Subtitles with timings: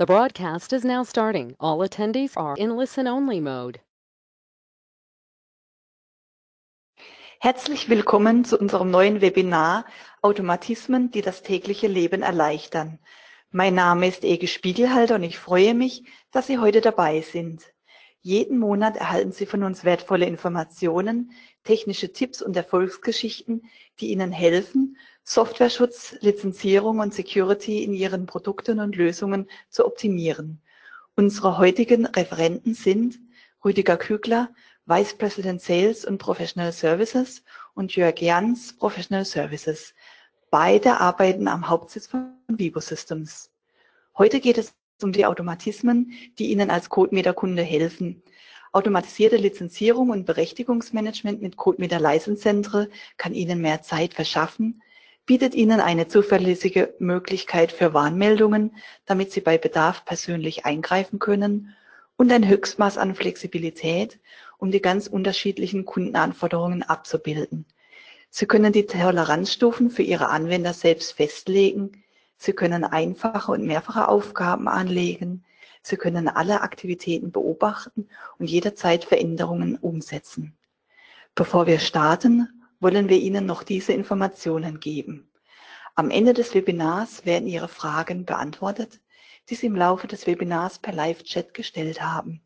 [0.00, 1.56] The broadcast is now starting.
[1.60, 3.80] All attendees are in listen-only mode.
[7.38, 9.84] Herzlich willkommen zu unserem neuen Webinar
[10.22, 12.98] Automatismen, die das tägliche Leben erleichtern.
[13.50, 17.62] Mein Name ist Ege Spiegelhalter und ich freue mich, dass Sie heute dabei sind.
[18.22, 21.32] Jeden Monat erhalten Sie von uns wertvolle Informationen,
[21.62, 23.68] technische Tipps und Erfolgsgeschichten,
[24.00, 24.96] die Ihnen helfen,
[25.30, 30.60] Softwareschutz, Lizenzierung und Security in Ihren Produkten und Lösungen zu optimieren.
[31.14, 33.20] Unsere heutigen Referenten sind
[33.64, 34.50] Rüdiger Kügler,
[34.86, 39.94] Vice President Sales und Professional Services und Jörg Jans, Professional Services.
[40.50, 43.52] Beide arbeiten am Hauptsitz von Vivo Systems.
[44.18, 48.20] Heute geht es um die Automatismen, die Ihnen als CodeMeter-Kunde helfen.
[48.72, 54.82] Automatisierte Lizenzierung und Berechtigungsmanagement mit CodeMeter License Central kann Ihnen mehr Zeit verschaffen,
[55.26, 61.74] bietet Ihnen eine zuverlässige Möglichkeit für Warnmeldungen, damit Sie bei Bedarf persönlich eingreifen können
[62.16, 64.18] und ein Höchstmaß an Flexibilität,
[64.58, 67.64] um die ganz unterschiedlichen Kundenanforderungen abzubilden.
[68.28, 72.04] Sie können die Toleranzstufen für Ihre Anwender selbst festlegen.
[72.36, 75.44] Sie können einfache und mehrfache Aufgaben anlegen.
[75.82, 80.56] Sie können alle Aktivitäten beobachten und jederzeit Veränderungen umsetzen.
[81.34, 85.30] Bevor wir starten, wollen wir Ihnen noch diese Informationen geben.
[85.94, 89.00] Am Ende des Webinars werden Ihre Fragen beantwortet,
[89.48, 92.40] die Sie im Laufe des Webinars per Live-Chat gestellt haben.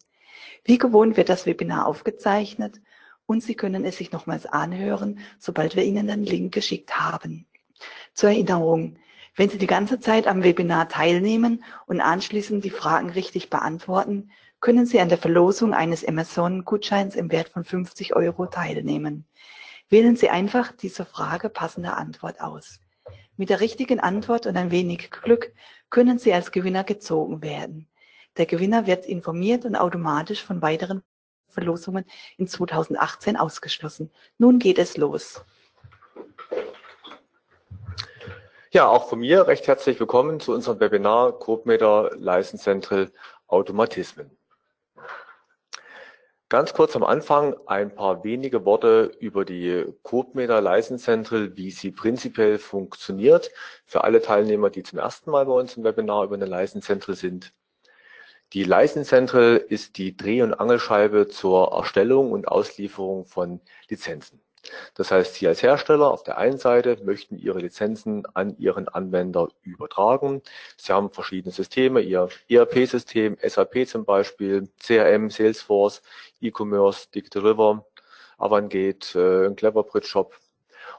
[0.64, 2.80] Wie gewohnt wird das Webinar aufgezeichnet
[3.26, 7.46] und Sie können es sich nochmals anhören, sobald wir Ihnen den Link geschickt haben.
[8.12, 8.96] Zur Erinnerung,
[9.36, 14.86] wenn Sie die ganze Zeit am Webinar teilnehmen und anschließend die Fragen richtig beantworten, können
[14.86, 19.26] Sie an der Verlosung eines Amazon-Gutscheins im Wert von 50 Euro teilnehmen.
[19.90, 22.80] Wählen Sie einfach diese Frage passende Antwort aus.
[23.36, 25.52] Mit der richtigen Antwort und ein wenig Glück
[25.90, 27.88] können Sie als Gewinner gezogen werden.
[28.36, 31.02] Der Gewinner wird informiert und automatisch von weiteren
[31.48, 32.04] Verlosungen
[32.36, 34.10] in 2018 ausgeschlossen.
[34.38, 35.44] Nun geht es los.
[38.72, 43.12] Ja, auch von mir recht herzlich willkommen zu unserem Webinar CodeMeter License
[43.46, 44.36] Automatismen.
[46.54, 51.90] Ganz kurz am Anfang ein paar wenige Worte über die CodeMeter License Central, wie sie
[51.90, 53.50] prinzipiell funktioniert.
[53.86, 57.16] Für alle Teilnehmer, die zum ersten Mal bei uns im Webinar über eine License Central
[57.16, 57.52] sind.
[58.52, 64.40] Die License Central ist die Dreh- und Angelscheibe zur Erstellung und Auslieferung von Lizenzen.
[64.94, 69.48] Das heißt, Sie als Hersteller auf der einen Seite möchten Ihre Lizenzen an Ihren Anwender
[69.62, 70.42] übertragen.
[70.76, 76.02] Sie haben verschiedene Systeme, Ihr ERP-System, SAP zum Beispiel, CRM, Salesforce,
[76.40, 77.86] E-Commerce, Digital River,
[78.38, 80.34] Avangate, äh, ein Cleverbridge Shop.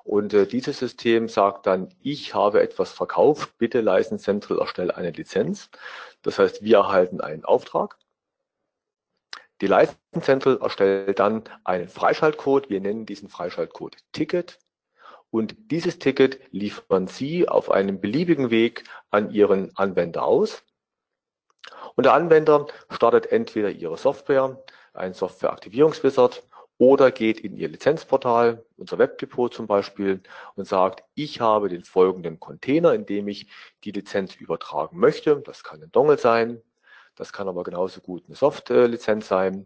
[0.03, 5.11] Und äh, dieses System sagt dann, ich habe etwas verkauft, bitte License Central erstelle eine
[5.11, 5.69] Lizenz.
[6.21, 7.97] Das heißt, wir erhalten einen Auftrag
[9.61, 12.69] die License Central erstellt dann einen Freischaltcode.
[12.69, 14.59] Wir nennen diesen Freischaltcode Ticket.
[15.29, 20.63] Und dieses Ticket liefern Sie auf einem beliebigen Weg an Ihren Anwender aus.
[21.95, 24.61] Und der Anwender startet entweder Ihre Software,
[24.93, 26.43] ein Software-Aktivierungswizard,
[26.77, 30.22] oder geht in Ihr Lizenzportal, unser Webdepot zum Beispiel,
[30.55, 33.47] und sagt, ich habe den folgenden Container, in dem ich
[33.85, 35.41] die Lizenz übertragen möchte.
[35.45, 36.61] Das kann ein Dongle sein,
[37.15, 39.65] das kann aber genauso gut eine Soft-Lizenz sein.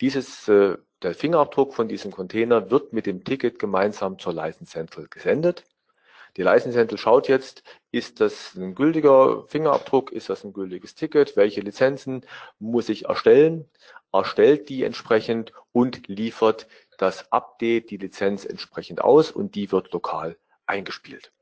[0.00, 5.06] Dieses, äh, der Fingerabdruck von diesem Container wird mit dem Ticket gemeinsam zur License Central
[5.08, 5.64] gesendet.
[6.36, 11.36] Die License Central schaut jetzt, ist das ein gültiger Fingerabdruck, ist das ein gültiges Ticket,
[11.36, 12.24] welche Lizenzen
[12.58, 13.68] muss ich erstellen,
[14.12, 16.66] erstellt die entsprechend und liefert
[16.98, 21.32] das Update, die Lizenz entsprechend aus und die wird lokal eingespielt.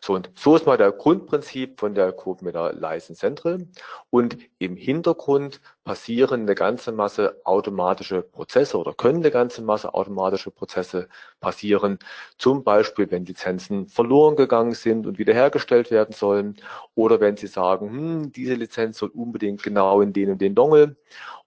[0.00, 3.66] So, und so ist mal der Grundprinzip von der CodeMeter License Central.
[4.10, 10.50] Und im Hintergrund passieren eine ganze Masse automatische Prozesse oder können eine ganze Masse automatische
[10.50, 11.08] Prozesse
[11.40, 11.98] passieren.
[12.38, 16.56] Zum Beispiel, wenn Lizenzen verloren gegangen sind und wiederhergestellt werden sollen.
[16.94, 20.96] Oder wenn Sie sagen, hm, diese Lizenz soll unbedingt genau in den und den Dongle.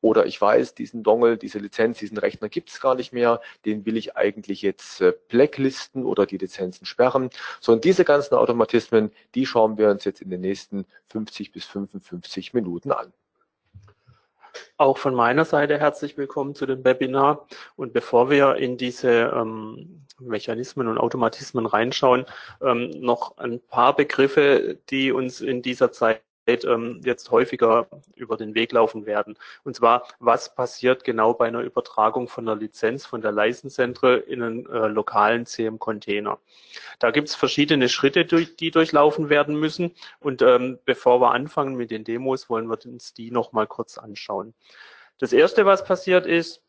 [0.01, 3.41] Oder ich weiß, diesen Dongle, diese Lizenz, diesen Rechner gibt es gar nicht mehr.
[3.65, 7.29] Den will ich eigentlich jetzt äh, blacklisten oder die Lizenzen sperren.
[7.61, 11.65] So, und diese ganzen Automatismen, die schauen wir uns jetzt in den nächsten 50 bis
[11.65, 13.13] 55 Minuten an.
[14.77, 17.47] Auch von meiner Seite herzlich willkommen zu dem Webinar.
[17.75, 22.25] Und bevor wir in diese ähm, Mechanismen und Automatismen reinschauen,
[22.61, 28.55] ähm, noch ein paar Begriffe, die uns in dieser Zeit ähm, jetzt häufiger über den
[28.55, 29.37] Weg laufen werden.
[29.63, 33.33] Und zwar, was passiert genau bei einer Übertragung von der Lizenz von der
[33.69, 36.39] Central in einen äh, lokalen CM-Container.
[36.99, 39.93] Da gibt es verschiedene Schritte, die durchlaufen werden müssen.
[40.19, 44.53] Und ähm, bevor wir anfangen mit den Demos, wollen wir uns die nochmal kurz anschauen.
[45.17, 46.61] Das erste, was passiert ist,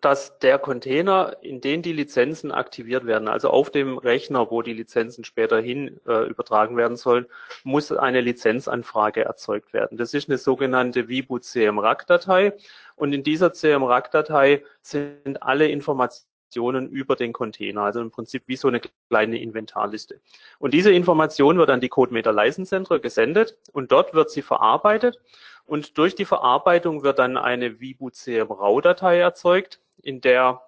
[0.00, 4.74] dass der Container, in den die Lizenzen aktiviert werden, also auf dem Rechner, wo die
[4.74, 7.26] Lizenzen später hin äh, übertragen werden sollen,
[7.64, 9.96] muss eine Lizenzanfrage erzeugt werden.
[9.96, 12.52] Das ist eine sogenannte VBoot CMRAC-Datei
[12.94, 18.68] und in dieser CMRAC-Datei sind alle Informationen über den Container, also im Prinzip wie so
[18.68, 20.20] eine kleine Inventarliste.
[20.58, 25.18] Und diese Information wird an die CodeMeter License Central gesendet und dort wird sie verarbeitet
[25.64, 30.62] und durch die Verarbeitung wird dann eine VBoot CM RAW-Datei erzeugt, in der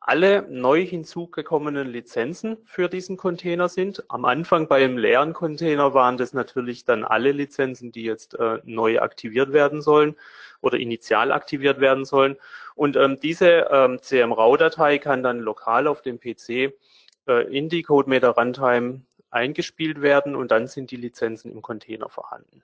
[0.00, 4.04] alle neu hinzugekommenen Lizenzen für diesen Container sind.
[4.08, 8.60] Am Anfang bei einem leeren Container waren das natürlich dann alle Lizenzen, die jetzt äh,
[8.64, 10.16] neu aktiviert werden sollen
[10.60, 12.36] oder initial aktiviert werden sollen.
[12.74, 16.72] Und ähm, diese ähm, CM-RAW-Datei kann dann lokal auf dem PC
[17.26, 22.62] äh, in die CodeMeter Runtime eingespielt werden und dann sind die Lizenzen im Container vorhanden.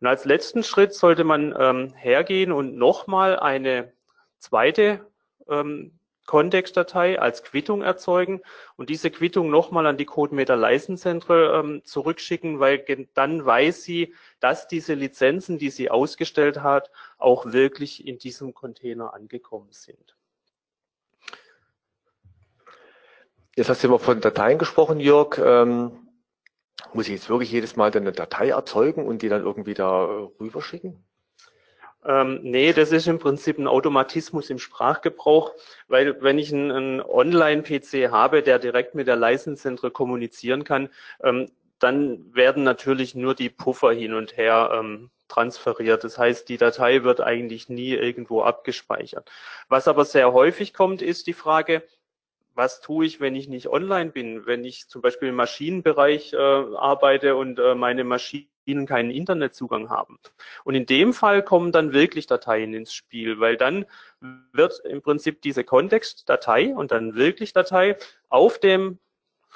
[0.00, 3.92] Und als letzten Schritt sollte man ähm, hergehen und nochmal eine
[4.38, 5.04] zweite
[5.48, 8.40] ähm, Kontextdatei als Quittung erzeugen
[8.76, 14.14] und diese Quittung nochmal an die CodeMeter License Central ähm, zurückschicken, weil dann weiß sie,
[14.40, 20.16] dass diese Lizenzen, die sie ausgestellt hat, auch wirklich in diesem Container angekommen sind.
[23.56, 25.38] Jetzt hast du immer von Dateien gesprochen, Jörg.
[25.38, 26.08] Ähm,
[26.92, 30.04] muss ich jetzt wirklich jedes Mal eine Datei erzeugen und die dann irgendwie da
[30.40, 31.04] rüberschicken?
[32.06, 35.54] Ähm, nee, das ist im Prinzip ein Automatismus im Sprachgebrauch,
[35.88, 40.90] weil wenn ich einen, einen Online-PC habe, der direkt mit der License kommunizieren kann,
[41.22, 46.04] ähm, dann werden natürlich nur die Puffer hin und her ähm, transferiert.
[46.04, 49.30] Das heißt, die Datei wird eigentlich nie irgendwo abgespeichert.
[49.68, 51.82] Was aber sehr häufig kommt, ist die Frage,
[52.54, 56.36] was tue ich, wenn ich nicht online bin, wenn ich zum Beispiel im Maschinenbereich äh,
[56.36, 58.04] arbeite und äh, meine
[58.64, 60.18] Maschinen keinen Internetzugang haben.
[60.64, 63.84] Und in dem Fall kommen dann wirklich Dateien ins Spiel, weil dann
[64.52, 67.96] wird im Prinzip diese Kontextdatei und dann wirklich Datei
[68.30, 68.98] auf dem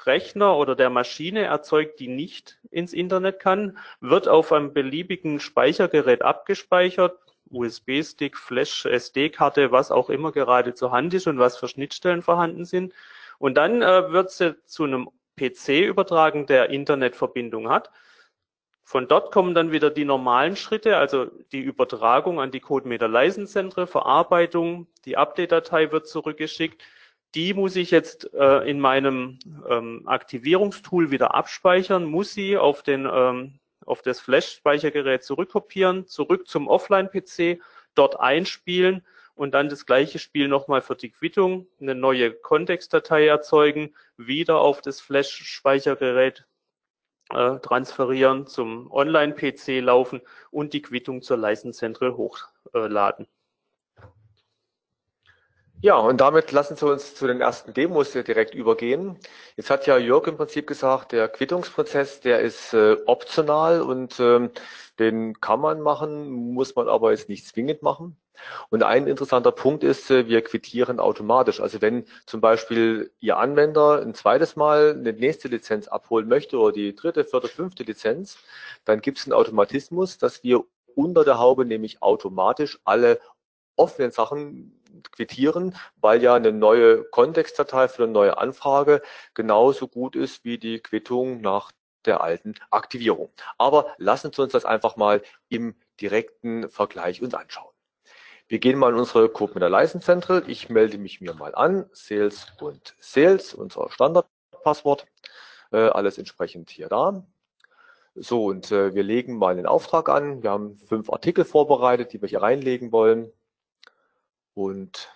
[0.05, 6.21] Rechner oder der Maschine erzeugt, die nicht ins Internet kann, wird auf einem beliebigen Speichergerät
[6.21, 7.17] abgespeichert,
[7.49, 12.63] USB-Stick, Flash, SD-Karte, was auch immer gerade zur Hand ist und was für Schnittstellen vorhanden
[12.63, 12.93] sind.
[13.39, 17.89] Und dann äh, wird sie zu einem PC übertragen, der Internetverbindung hat.
[18.89, 23.53] Von dort kommen dann wieder die normalen Schritte, also die Übertragung an die CodeMeter License
[23.53, 26.81] Central, Verarbeitung, die Update-Datei wird zurückgeschickt.
[27.35, 29.37] Die muss ich jetzt äh, in meinem
[29.69, 36.67] ähm, Aktivierungstool wieder abspeichern, muss sie auf den ähm, auf das Flash-Speichergerät zurückkopieren, zurück zum
[36.67, 37.61] Offline-PC,
[37.93, 39.05] dort einspielen
[39.35, 44.81] und dann das gleiche Spiel nochmal für die Quittung, eine neue Kontextdatei erzeugen, wieder auf
[44.81, 46.47] das Flash-Speichergerät
[47.33, 50.21] äh, transferieren, zum Online-PC laufen
[50.51, 53.27] und die Quittung zur Leistenzentral hochladen.
[55.81, 59.17] Ja, und damit lassen Sie uns zu den ersten Demos direkt übergehen.
[59.55, 64.51] Jetzt hat ja Jörg im Prinzip gesagt, der Quittungsprozess, der ist äh, optional und ähm,
[64.99, 68.17] den kann man machen, muss man aber jetzt nicht zwingend machen.
[68.69, 71.61] Und ein interessanter Punkt ist, äh, wir quittieren automatisch.
[71.61, 76.73] Also wenn zum Beispiel Ihr Anwender ein zweites Mal eine nächste Lizenz abholen möchte oder
[76.73, 78.37] die dritte, vierte, fünfte Lizenz,
[78.83, 80.65] dann gibt es einen Automatismus, dass wir
[80.95, 83.19] unter der Haube nämlich automatisch alle
[83.77, 89.01] offenen Sachen quittieren, weil ja eine neue Kontextdatei für eine neue Anfrage
[89.33, 91.71] genauso gut ist wie die Quittung nach
[92.05, 93.31] der alten Aktivierung.
[93.57, 97.73] Aber lassen Sie uns das einfach mal im direkten Vergleich uns anschauen.
[98.47, 100.43] Wir gehen mal in unsere Code mit der License Central.
[100.47, 101.87] Ich melde mich mir mal an.
[101.93, 105.05] Sales und Sales, unser Standardpasswort.
[105.71, 107.27] Äh, alles entsprechend hier da.
[108.15, 110.41] So, und äh, wir legen mal den Auftrag an.
[110.41, 113.31] Wir haben fünf Artikel vorbereitet, die wir hier reinlegen wollen.
[114.53, 115.09] Und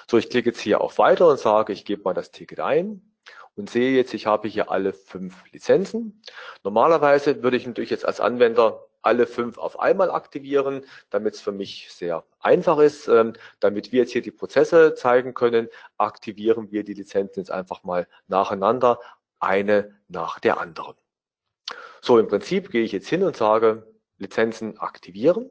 [0.08, 3.12] So, ich klicke jetzt hier auf Weiter und sage, ich gebe mal das Ticket ein
[3.56, 6.23] und sehe jetzt, ich habe hier alle fünf Lizenzen.
[6.62, 11.52] Normalerweise würde ich natürlich jetzt als Anwender alle fünf auf einmal aktivieren, damit es für
[11.52, 13.08] mich sehr einfach ist.
[13.08, 17.85] Ähm, damit wir jetzt hier die Prozesse zeigen können, aktivieren wir die Lizenzen jetzt einfach
[17.85, 19.00] mal nacheinander,
[19.38, 20.96] eine nach der anderen.
[22.07, 23.85] So, im Prinzip gehe ich jetzt hin und sage,
[24.19, 25.51] Lizenzen aktivieren.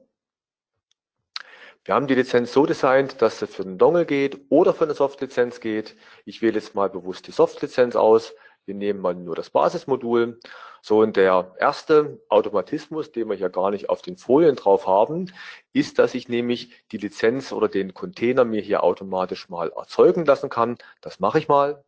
[1.83, 4.93] Wir haben die Lizenz so designt, dass es für den Dongle geht oder für eine
[4.93, 5.97] Soft-Lizenz geht.
[6.23, 8.33] Ich wähle jetzt mal bewusst die Soft-Lizenz aus.
[8.63, 10.39] Wir nehmen mal nur das Basismodul.
[10.81, 15.33] So, und der erste Automatismus, den wir hier gar nicht auf den Folien drauf haben,
[15.73, 20.49] ist, dass ich nämlich die Lizenz oder den Container mir hier automatisch mal erzeugen lassen
[20.49, 20.77] kann.
[21.01, 21.83] Das mache ich mal.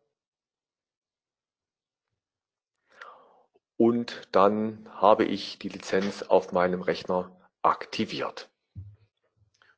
[3.78, 7.30] Und dann habe ich die Lizenz auf meinem Rechner
[7.62, 8.50] aktiviert.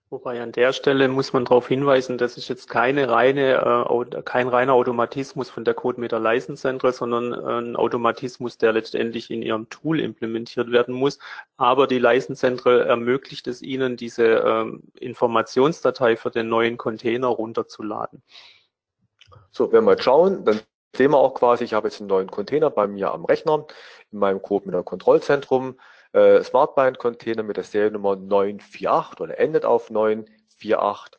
[0.09, 4.49] Wobei an der Stelle muss man darauf hinweisen, das ist jetzt keine reine, äh, kein
[4.49, 9.69] reiner Automatismus von der CodeMeter License Central, sondern äh, ein Automatismus, der letztendlich in Ihrem
[9.69, 11.21] Tool implementiert werden muss.
[11.59, 14.67] Aber die License Central ermöglicht es Ihnen, diese äh,
[14.99, 18.23] Informationsdatei für den neuen Container runterzuladen.
[19.53, 20.61] So, wenn wir jetzt schauen, dann
[20.97, 23.67] sehen wir auch quasi, ich habe jetzt einen neuen Container bei mir am Rechner
[24.11, 25.79] in meinem CodeMeter Kontrollzentrum
[26.13, 31.19] äh, Smartbind-Container mit der Seriennummer 948 oder endet auf 948.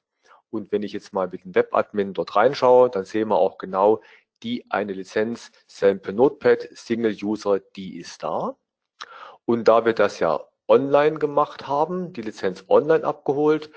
[0.49, 4.01] Und wenn ich jetzt mal mit dem Webadmin dort reinschaue, dann sehen wir auch genau
[4.43, 8.57] die eine Lizenz Sample Notepad Single User, die ist da.
[9.45, 13.71] Und da wir das ja online gemacht haben, die Lizenz online abgeholt,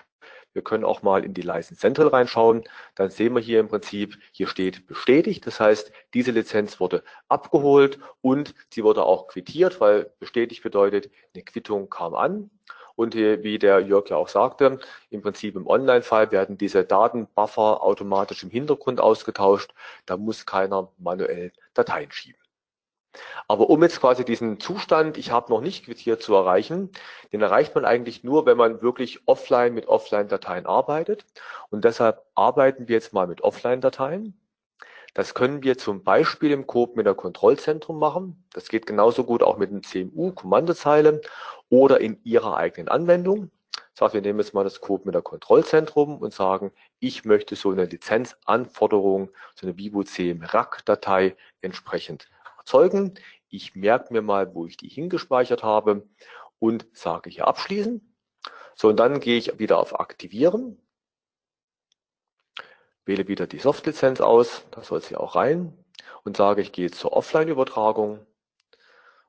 [0.55, 2.65] wir können auch mal in die License Central reinschauen.
[2.95, 5.47] Dann sehen wir hier im Prinzip, hier steht bestätigt.
[5.47, 11.45] Das heißt, diese Lizenz wurde abgeholt und sie wurde auch quittiert, weil bestätigt bedeutet, eine
[11.45, 12.51] Quittung kam an.
[12.97, 14.79] Und wie der Jörg ja auch sagte,
[15.11, 19.75] im Prinzip im Online-Fall werden diese Datenbuffer automatisch im Hintergrund ausgetauscht.
[20.07, 22.44] Da muss keiner manuell Dateien schieben.
[23.49, 26.91] Aber um jetzt quasi diesen Zustand, ich habe noch nicht quittiert, zu erreichen,
[27.33, 31.25] den erreicht man eigentlich nur, wenn man wirklich offline mit Offline-Dateien arbeitet.
[31.71, 34.39] Und deshalb arbeiten wir jetzt mal mit Offline-Dateien.
[35.15, 38.45] Das können wir zum Beispiel im Coop mit der Kontrollzentrum machen.
[38.53, 41.21] Das geht genauso gut auch mit dem CMU, Kommandozeile
[41.69, 43.51] oder in Ihrer eigenen Anwendung.
[43.95, 47.55] Das heißt, wir nehmen jetzt mal das Coop mit der Kontrollzentrum und sagen, ich möchte
[47.55, 52.29] so eine Lizenzanforderung, so eine VivoCM RAC-Datei entsprechend
[52.65, 53.15] erzeugen.
[53.49, 56.09] Ich merke mir mal, wo ich die hingespeichert habe
[56.59, 58.17] und sage hier abschließen.
[58.75, 60.81] So, und dann gehe ich wieder auf Aktivieren.
[63.05, 65.77] Wähle wieder die Soft-Lizenz aus, da soll sie auch rein
[66.25, 68.27] und sage, ich gehe zur Offline-Übertragung.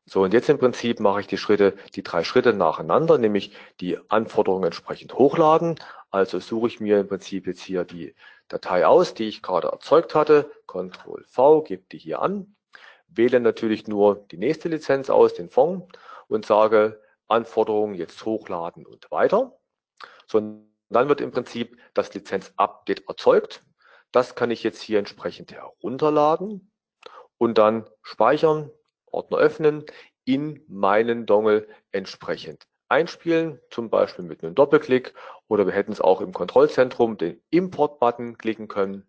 [0.05, 3.51] So, und jetzt im Prinzip mache ich die Schritte, die drei Schritte nacheinander, nämlich
[3.81, 5.75] die Anforderungen entsprechend hochladen.
[6.09, 8.15] Also suche ich mir im Prinzip jetzt hier die
[8.47, 10.49] Datei aus, die ich gerade erzeugt hatte.
[10.67, 12.54] Ctrl V, gebe die hier an
[13.17, 15.91] wähle natürlich nur die nächste Lizenz aus, den Fond,
[16.27, 19.57] und sage Anforderungen jetzt hochladen und weiter.
[20.27, 23.63] So, und dann wird im Prinzip das Lizenz-Update erzeugt.
[24.11, 26.71] Das kann ich jetzt hier entsprechend herunterladen
[27.37, 28.71] und dann speichern,
[29.05, 29.85] Ordner öffnen,
[30.25, 35.13] in meinen Dongle entsprechend einspielen, zum Beispiel mit einem Doppelklick
[35.47, 39.07] oder wir hätten es auch im Kontrollzentrum den Import-Button klicken können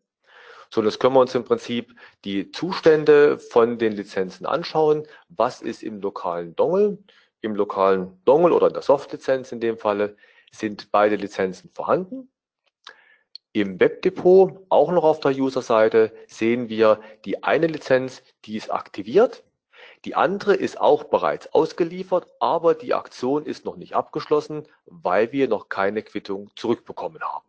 [0.70, 1.94] so, das können wir uns im Prinzip
[2.24, 5.06] die Zustände von den Lizenzen anschauen.
[5.28, 6.98] Was ist im lokalen Dongle?
[7.40, 10.16] Im lokalen Dongle oder in der Soft-Lizenz in dem Falle
[10.50, 12.30] sind beide Lizenzen vorhanden.
[13.52, 19.44] Im Webdepot, auch noch auf der User-Seite, sehen wir die eine Lizenz, die ist aktiviert.
[20.04, 25.48] Die andere ist auch bereits ausgeliefert, aber die Aktion ist noch nicht abgeschlossen, weil wir
[25.48, 27.46] noch keine Quittung zurückbekommen haben.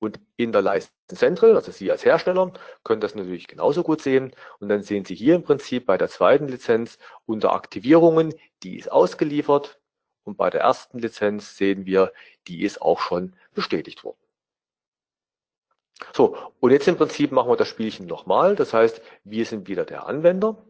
[0.00, 2.52] Und in der License Central, also Sie als Hersteller,
[2.84, 4.34] können das natürlich genauso gut sehen.
[4.58, 8.90] Und dann sehen Sie hier im Prinzip bei der zweiten Lizenz unter Aktivierungen, die ist
[8.90, 9.78] ausgeliefert.
[10.24, 12.12] Und bei der ersten Lizenz sehen wir,
[12.48, 14.18] die ist auch schon bestätigt worden.
[16.14, 18.56] So, und jetzt im Prinzip machen wir das Spielchen nochmal.
[18.56, 20.64] Das heißt, wir sind wieder der Anwender,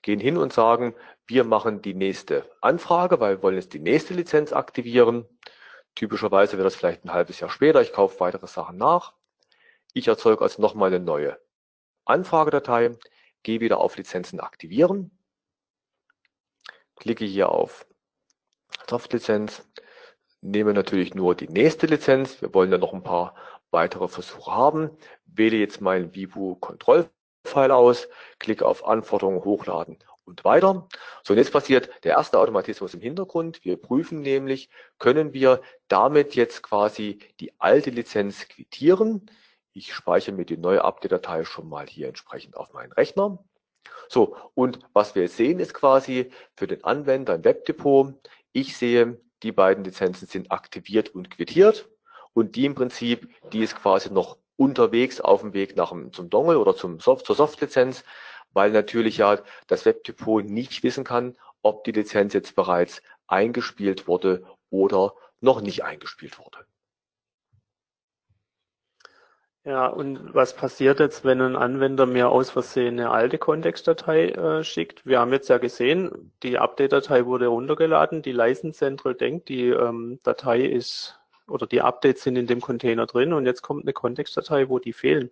[0.00, 0.94] gehen hin und sagen,
[1.26, 5.26] wir machen die nächste Anfrage, weil wir wollen jetzt die nächste Lizenz aktivieren.
[5.94, 7.82] Typischerweise wird das vielleicht ein halbes Jahr später.
[7.82, 9.14] Ich kaufe weitere Sachen nach.
[9.92, 11.38] Ich erzeuge also nochmal eine neue
[12.04, 12.96] Anfragedatei,
[13.42, 15.10] gehe wieder auf Lizenzen aktivieren,
[16.96, 17.86] klicke hier auf
[18.88, 19.68] Softlizenz,
[20.40, 22.40] nehme natürlich nur die nächste Lizenz.
[22.40, 23.34] Wir wollen ja noch ein paar
[23.70, 24.90] weitere Versuche haben.
[25.26, 28.08] Wähle jetzt meinen Vibu Kontrollfile aus,
[28.38, 30.88] klicke auf Anforderungen hochladen und weiter.
[31.24, 33.64] So, und jetzt passiert der erste Automatismus im Hintergrund.
[33.64, 39.30] Wir prüfen nämlich, können wir damit jetzt quasi die alte Lizenz quittieren.
[39.72, 43.42] Ich speichere mir die neue Update-Datei schon mal hier entsprechend auf meinen Rechner.
[44.08, 48.14] So, und was wir sehen ist quasi für den Anwender im Webdepot,
[48.52, 51.88] ich sehe, die beiden Lizenzen sind aktiviert und quittiert
[52.34, 56.58] und die im Prinzip, die ist quasi noch unterwegs auf dem Weg nach zum Dongle
[56.58, 58.04] oder zum Soft, zur Soft-Lizenz,
[58.52, 64.44] weil natürlich ja das Webdepot nicht wissen kann, ob die Lizenz jetzt bereits eingespielt wurde
[64.70, 66.66] oder noch nicht eingespielt wurde.
[69.64, 74.64] Ja, und was passiert jetzt, wenn ein Anwender mir aus Versehen eine alte Kontextdatei äh,
[74.64, 75.06] schickt?
[75.06, 80.18] Wir haben jetzt ja gesehen, die Update-Datei wurde runtergeladen, die License Central denkt, die ähm,
[80.24, 84.68] Datei ist oder die Updates sind in dem Container drin und jetzt kommt eine Kontextdatei,
[84.68, 85.30] wo die fehlen.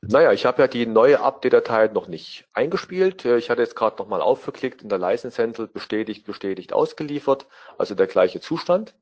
[0.00, 3.24] Naja, ich habe ja die neue Update-Datei noch nicht eingespielt.
[3.24, 7.46] Äh, ich hatte jetzt gerade nochmal aufgeklickt in der License Central, bestätigt, bestätigt, ausgeliefert,
[7.78, 8.94] also der gleiche Zustand.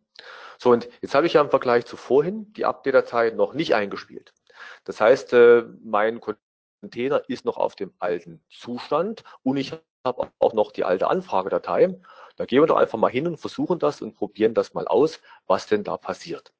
[0.58, 4.32] So, und jetzt habe ich ja im Vergleich zu vorhin die Update-Datei noch nicht eingespielt.
[4.84, 6.20] Das heißt, äh, mein
[6.80, 9.72] Container ist noch auf dem alten Zustand und ich
[10.04, 11.94] habe auch noch die alte Anfragedatei.
[12.36, 15.20] Da gehen wir doch einfach mal hin und versuchen das und probieren das mal aus,
[15.46, 16.52] was denn da passiert.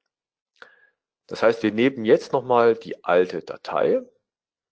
[1.27, 4.01] Das heißt, wir nehmen jetzt nochmal die alte Datei,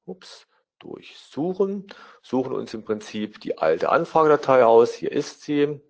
[0.06, 0.48] ups,
[0.80, 1.88] durchsuchen,
[2.22, 5.82] suchen uns im Prinzip die alte Anfragedatei aus, hier ist sie,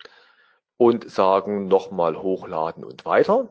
[0.78, 3.50] und sagen nochmal hochladen und weiter.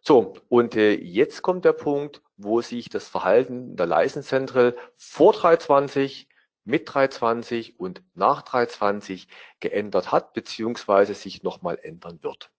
[0.00, 5.32] So, und äh, jetzt kommt der Punkt, wo sich das Verhalten der License Central vor
[5.32, 6.28] 320
[6.64, 9.28] mit 320 und nach 320
[9.60, 12.50] geändert hat, beziehungsweise sich nochmal ändern wird.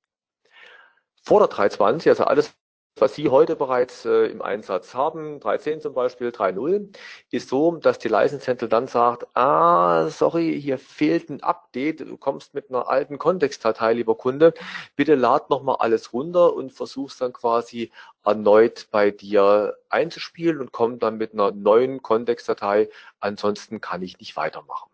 [1.24, 2.54] Vor der 320, also alles,
[3.02, 6.96] was Sie heute bereits äh, im Einsatz haben, 3.10 zum Beispiel, 3.0,
[7.32, 12.18] ist so, dass die License Central dann sagt, ah, sorry, hier fehlt ein Update, du
[12.18, 14.54] kommst mit einer alten Kontextdatei, lieber Kunde,
[14.96, 17.92] bitte lad nochmal alles runter und versuchst dann quasi
[18.24, 24.36] erneut bei dir einzuspielen und komm dann mit einer neuen Kontextdatei, ansonsten kann ich nicht
[24.36, 24.90] weitermachen.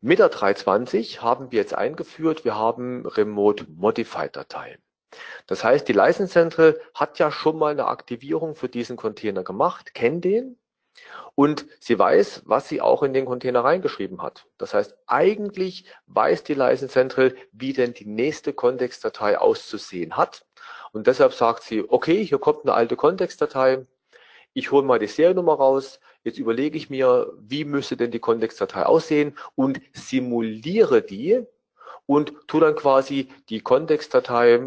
[0.00, 4.80] Mit der 320 haben wir jetzt eingeführt, wir haben Remote Modified Dateien.
[5.46, 9.94] Das heißt, die License Central hat ja schon mal eine Aktivierung für diesen Container gemacht,
[9.94, 10.58] kennt den
[11.34, 14.46] und sie weiß, was sie auch in den Container reingeschrieben hat.
[14.58, 20.44] Das heißt, eigentlich weiß die License Central, wie denn die nächste Kontextdatei auszusehen hat.
[20.92, 23.86] Und deshalb sagt sie, okay, hier kommt eine alte Kontextdatei.
[24.52, 26.00] Ich hole mal die Seriennummer raus.
[26.24, 31.46] Jetzt überlege ich mir, wie müsste denn die Kontextdatei aussehen und simuliere die
[32.06, 34.60] und tu dann quasi die Kontextdatei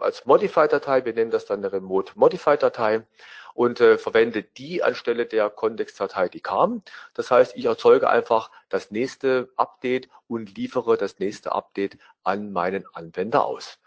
[0.00, 3.06] als Modified-Datei, wir nennen das dann eine Remote Modified-Datei
[3.54, 6.82] und äh, verwende die anstelle der Kontextdatei, die kam.
[7.14, 12.84] Das heißt, ich erzeuge einfach das nächste Update und liefere das nächste Update an meinen
[12.92, 13.78] Anwender aus.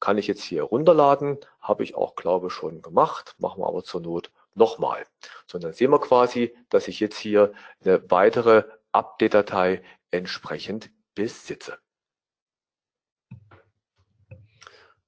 [0.00, 3.84] Kann ich jetzt hier runterladen, habe ich auch, glaube ich, schon gemacht, machen wir aber
[3.84, 5.06] zur Not nochmal.
[5.46, 7.52] Sondern sehen wir quasi, dass ich jetzt hier
[7.84, 11.78] eine weitere Update-Datei entsprechend besitze.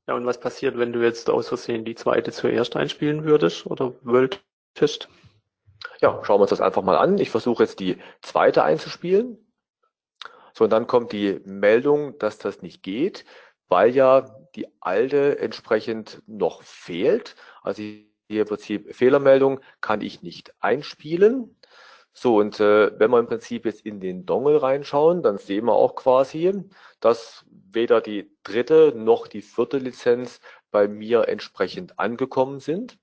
[0.07, 3.95] Ja, und was passiert, wenn du jetzt aus Versehen die zweite zuerst einspielen würdest oder
[4.03, 5.09] wolltest?
[6.01, 7.19] Ja, schauen wir uns das einfach mal an.
[7.19, 9.39] Ich versuche jetzt die zweite einzuspielen.
[10.53, 13.25] So, und dann kommt die Meldung, dass das nicht geht,
[13.69, 17.35] weil ja die alte entsprechend noch fehlt.
[17.63, 18.07] Also hier
[18.43, 21.57] im Prinzip Fehlermeldung kann ich nicht einspielen.
[22.17, 25.75] So, und äh, wenn wir im Prinzip jetzt in den Dongle reinschauen, dann sehen wir
[25.75, 26.53] auch quasi,
[27.01, 32.99] dass weder die dritte noch die vierte Lizenz bei mir entsprechend angekommen sind.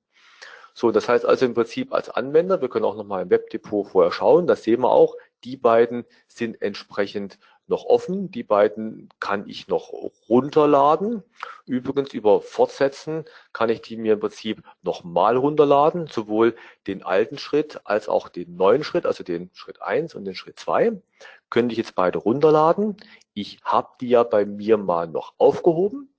[0.73, 4.13] So, das heißt also im Prinzip als Anwender, wir können auch nochmal im Webdepot vorher
[4.13, 7.37] schauen, das sehen wir auch, die beiden sind entsprechend
[7.71, 8.29] noch offen.
[8.29, 9.91] Die beiden kann ich noch
[10.29, 11.23] runterladen.
[11.65, 16.55] Übrigens über Fortsetzen kann ich die mir im Prinzip nochmal runterladen, sowohl
[16.85, 20.59] den alten Schritt als auch den neuen Schritt, also den Schritt 1 und den Schritt
[20.59, 21.01] 2.
[21.49, 22.97] Könnte ich jetzt beide runterladen.
[23.33, 26.13] Ich habe die ja bei mir mal noch aufgehoben.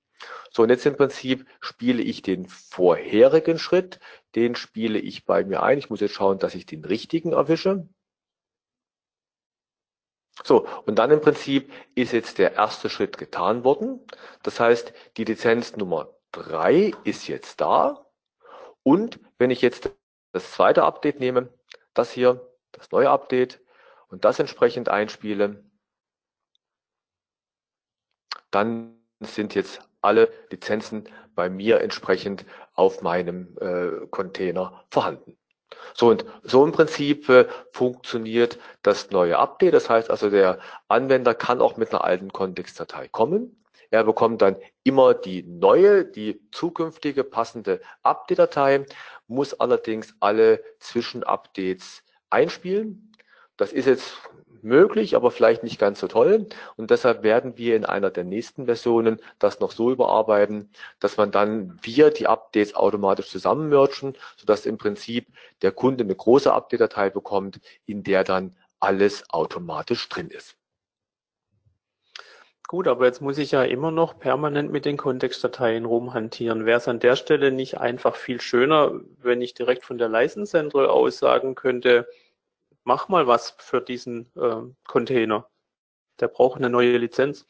[0.51, 3.99] So, und jetzt im Prinzip spiele ich den vorherigen Schritt,
[4.35, 5.77] den spiele ich bei mir ein.
[5.77, 7.87] Ich muss jetzt schauen, dass ich den richtigen erwische.
[10.43, 14.05] So, und dann im Prinzip ist jetzt der erste Schritt getan worden.
[14.43, 18.05] Das heißt, die Lizenz Nummer drei ist jetzt da.
[18.83, 19.89] Und wenn ich jetzt
[20.33, 21.49] das zweite Update nehme,
[21.93, 23.61] das hier, das neue Update,
[24.09, 25.63] und das entsprechend einspiele,
[28.51, 35.35] dann sind jetzt alle Lizenzen bei mir entsprechend auf meinem äh, Container vorhanden.
[35.93, 39.73] So und so im Prinzip äh, funktioniert das neue Update.
[39.73, 43.63] Das heißt also, der Anwender kann auch mit einer alten Kontextdatei kommen.
[43.91, 48.85] Er bekommt dann immer die neue, die zukünftige passende Update-Datei,
[49.27, 53.11] muss allerdings alle Zwischenupdates einspielen.
[53.55, 54.15] Das ist jetzt
[54.63, 56.47] möglich, aber vielleicht nicht ganz so toll.
[56.75, 61.31] Und deshalb werden wir in einer der nächsten Versionen das noch so überarbeiten, dass man
[61.31, 65.27] dann wir die Updates automatisch zusammenmerchen, sodass im Prinzip
[65.61, 70.57] der Kunde eine große Update-Datei bekommt, in der dann alles automatisch drin ist.
[72.67, 76.65] Gut, aber jetzt muss ich ja immer noch permanent mit den Kontextdateien rumhantieren.
[76.65, 80.51] Wäre es an der Stelle nicht einfach viel schöner, wenn ich direkt von der License
[80.51, 82.07] Central aus sagen könnte,
[82.83, 85.49] mach mal was für diesen äh, Container.
[86.19, 87.45] Der braucht eine neue Lizenz.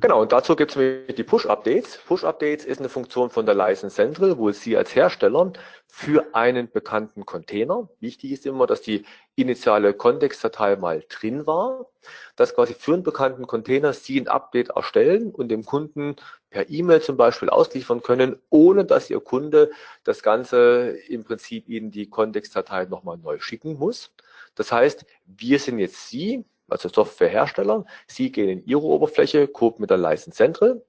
[0.00, 1.98] Genau, und dazu gibt es die Push-Updates.
[2.06, 5.52] Push-Updates ist eine Funktion von der License Central, wo Sie als Hersteller
[5.86, 11.86] für einen bekannten Container, wichtig ist immer, dass die initiale Kontextdatei mal drin war,
[12.34, 16.16] dass quasi für einen bekannten Container Sie ein Update erstellen und dem Kunden
[16.50, 19.70] per E-Mail zum Beispiel ausliefern können, ohne dass Ihr Kunde
[20.04, 24.12] das Ganze im Prinzip Ihnen die Kontextdatei nochmal neu schicken muss.
[24.56, 27.84] Das heißt, wir sind jetzt Sie, also Softwarehersteller.
[28.08, 30.84] Sie gehen in Ihre Oberfläche, Code mit der License Central.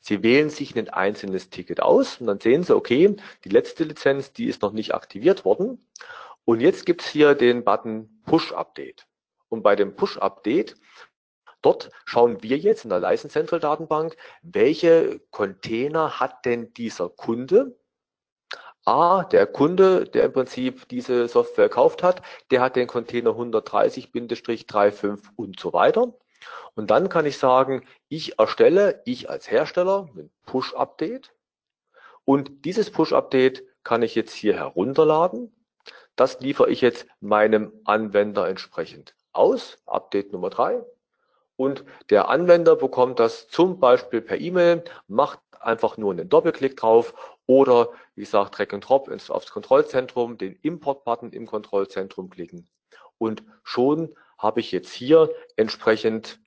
[0.00, 4.32] Sie wählen sich ein einzelnes Ticket aus und dann sehen Sie, okay, die letzte Lizenz,
[4.32, 5.84] die ist noch nicht aktiviert worden.
[6.44, 9.06] Und jetzt gibt es hier den Button Push Update.
[9.48, 10.76] Und bei dem Push Update,
[11.62, 17.76] dort schauen wir jetzt in der License Central Datenbank, welche Container hat denn dieser Kunde
[18.86, 25.18] A, der Kunde, der im Prinzip diese Software gekauft hat, der hat den Container 130-35
[25.34, 26.14] und so weiter.
[26.74, 31.32] Und dann kann ich sagen, ich erstelle, ich als Hersteller, ein Push-Update.
[32.24, 35.52] Und dieses Push-Update kann ich jetzt hier herunterladen.
[36.14, 39.78] Das liefere ich jetzt meinem Anwender entsprechend aus.
[39.86, 40.84] Update Nummer drei.
[41.56, 47.35] Und der Anwender bekommt das zum Beispiel per E-Mail, macht einfach nur einen Doppelklick drauf
[47.46, 52.68] oder wie gesagt Drag and Drop aufs Kontrollzentrum, den Import-Button im Kontrollzentrum klicken.
[53.18, 56.40] Und schon habe ich jetzt hier entsprechend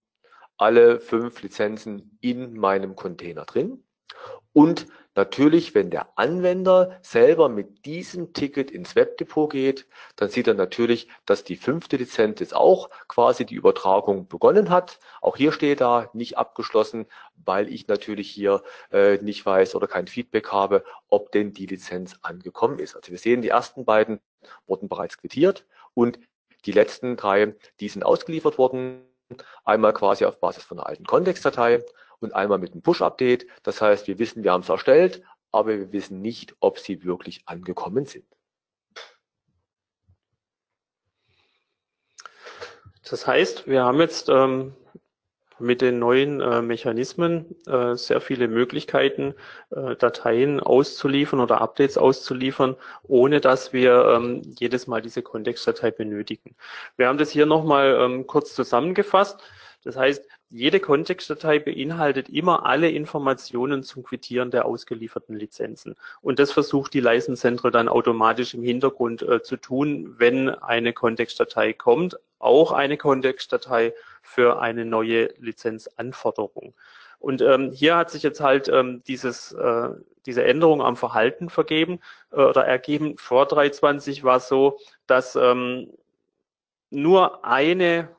[0.57, 3.83] alle fünf Lizenzen in meinem Container drin.
[4.53, 10.53] Und natürlich, wenn der Anwender selber mit diesem Ticket ins Webdepot geht, dann sieht er
[10.53, 14.99] natürlich, dass die fünfte Lizenz jetzt auch quasi die Übertragung begonnen hat.
[15.21, 20.07] Auch hier steht da nicht abgeschlossen, weil ich natürlich hier äh, nicht weiß oder kein
[20.07, 22.95] Feedback habe, ob denn die Lizenz angekommen ist.
[22.95, 24.19] Also wir sehen, die ersten beiden
[24.67, 26.19] wurden bereits quittiert und
[26.65, 29.05] die letzten drei, die sind ausgeliefert worden.
[29.63, 31.83] Einmal quasi auf Basis von einer alten Kontextdatei
[32.21, 33.47] und einmal mit einem Push-Update.
[33.63, 37.43] Das heißt, wir wissen, wir haben es erstellt, aber wir wissen nicht, ob sie wirklich
[37.45, 38.25] angekommen sind.
[43.09, 44.75] Das heißt, wir haben jetzt ähm,
[45.59, 49.33] mit den neuen äh, Mechanismen äh, sehr viele Möglichkeiten,
[49.71, 56.55] äh, Dateien auszuliefern oder Updates auszuliefern, ohne dass wir ähm, jedes Mal diese Kontextdatei benötigen.
[56.97, 59.41] Wir haben das hier nochmal ähm, kurz zusammengefasst.
[59.83, 65.95] Das heißt, jede Kontextdatei beinhaltet immer alle Informationen zum Quittieren der ausgelieferten Lizenzen.
[66.21, 70.93] Und das versucht die License Central dann automatisch im Hintergrund äh, zu tun, wenn eine
[70.93, 72.17] Kontextdatei kommt.
[72.39, 76.73] Auch eine Kontextdatei für eine neue Lizenzanforderung.
[77.19, 79.89] Und ähm, hier hat sich jetzt halt ähm, dieses, äh,
[80.25, 81.99] diese Änderung am Verhalten vergeben
[82.31, 83.17] äh, oder ergeben.
[83.17, 85.89] Vor 3.20 war es so, dass ähm,
[86.89, 88.09] nur eine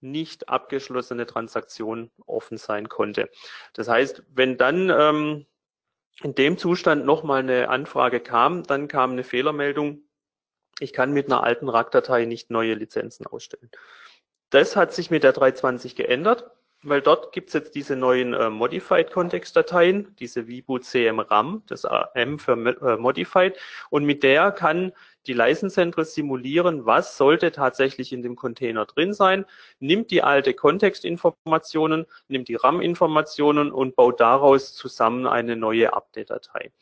[0.00, 3.30] nicht abgeschlossene Transaktion offen sein konnte.
[3.74, 5.46] Das heißt, wenn dann ähm,
[6.22, 10.02] in dem Zustand nochmal eine Anfrage kam, dann kam eine Fehlermeldung,
[10.78, 13.70] ich kann mit einer alten RAC-Datei nicht neue Lizenzen ausstellen.
[14.50, 16.50] Das hat sich mit der 320 geändert,
[16.82, 22.38] weil dort gibt es jetzt diese neuen äh, Modified-Kontext-Dateien, diese Vibu CM RAM, das M
[22.38, 23.58] für äh, Modified,
[23.90, 24.92] und mit der kann
[25.26, 29.44] die License Central simulieren, was sollte tatsächlich in dem Container drin sein,
[29.78, 36.72] nimmt die alte Kontextinformationen, nimmt die RAM-Informationen und baut daraus zusammen eine neue Update-Datei.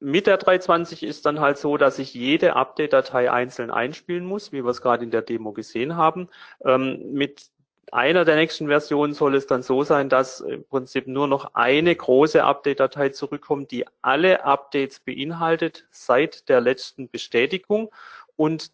[0.00, 4.62] Mit der 320 ist dann halt so, dass ich jede Update-Datei einzeln einspielen muss, wie
[4.62, 6.28] wir es gerade in der Demo gesehen haben.
[6.64, 7.50] Ähm, mit
[7.92, 11.94] einer der nächsten Versionen soll es dann so sein, dass im Prinzip nur noch eine
[11.94, 17.90] große Update-Datei zurückkommt, die alle Updates beinhaltet seit der letzten Bestätigung
[18.36, 18.72] und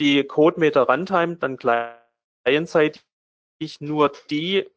[0.00, 1.58] die CodeMeter Runtime dann
[2.44, 3.02] clientseitig
[3.80, 4.68] nur die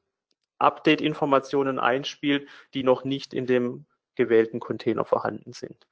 [0.59, 5.87] Update-Informationen einspielt, die noch nicht in dem gewählten Container vorhanden sind.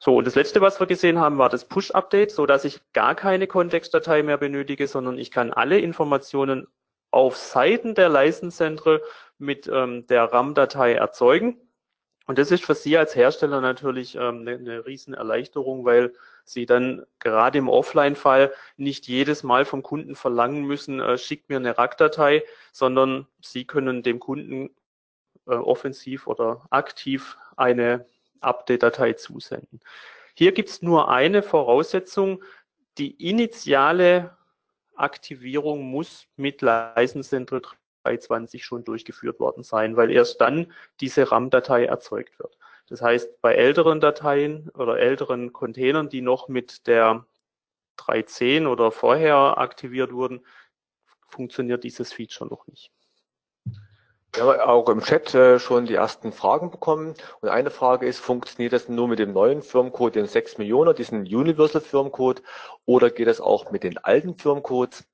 [0.00, 3.14] So, und das letzte, was wir gesehen haben, war das Push-Update, so dass ich gar
[3.14, 6.66] keine Kontextdatei mehr benötige, sondern ich kann alle Informationen
[7.10, 9.02] auf Seiten der Central
[9.38, 11.56] mit ähm, der RAM-Datei erzeugen.
[12.26, 16.12] Und das ist für Sie als Hersteller natürlich ähm, eine, eine Riesenerleichterung, weil
[16.44, 21.56] Sie dann gerade im Offline-Fall nicht jedes Mal vom Kunden verlangen müssen, äh, schickt mir
[21.56, 24.70] eine RAC-Datei, sondern Sie können dem Kunden
[25.46, 28.06] äh, offensiv oder aktiv eine
[28.40, 29.80] Update-Datei zusenden.
[30.34, 32.42] Hier gibt es nur eine Voraussetzung,
[32.98, 34.36] die initiale
[35.00, 37.62] Aktivierung muss mit License Central
[38.04, 42.56] 320 schon durchgeführt worden sein, weil erst dann diese RAM-Datei erzeugt wird.
[42.88, 47.26] Das heißt, bei älteren Dateien oder älteren Containern, die noch mit der
[47.96, 50.44] 310 oder vorher aktiviert wurden,
[51.28, 52.92] funktioniert dieses Feature noch nicht.
[54.32, 57.14] Wir haben auch im Chat äh, schon die ersten Fragen bekommen.
[57.40, 61.22] Und eine Frage ist, funktioniert das nur mit dem neuen Firmencode, den 6 Millionen, diesen
[61.22, 62.42] Universal Firmencode,
[62.86, 65.04] oder geht das auch mit den alten Firmencodes?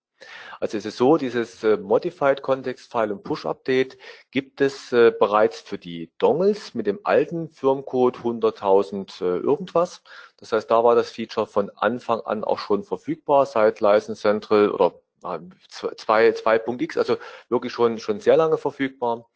[0.61, 3.99] Also es ist so, dieses äh, Modified Context File und Push Update
[4.31, 10.03] gibt es äh, bereits für die Dongles mit dem alten Firmencode 100.000 äh, irgendwas.
[10.39, 14.71] Das heißt, da war das Feature von Anfang an auch schon verfügbar, seit License Central
[14.71, 17.17] oder 2.x, also
[17.49, 19.27] wirklich schon, schon sehr lange verfügbar.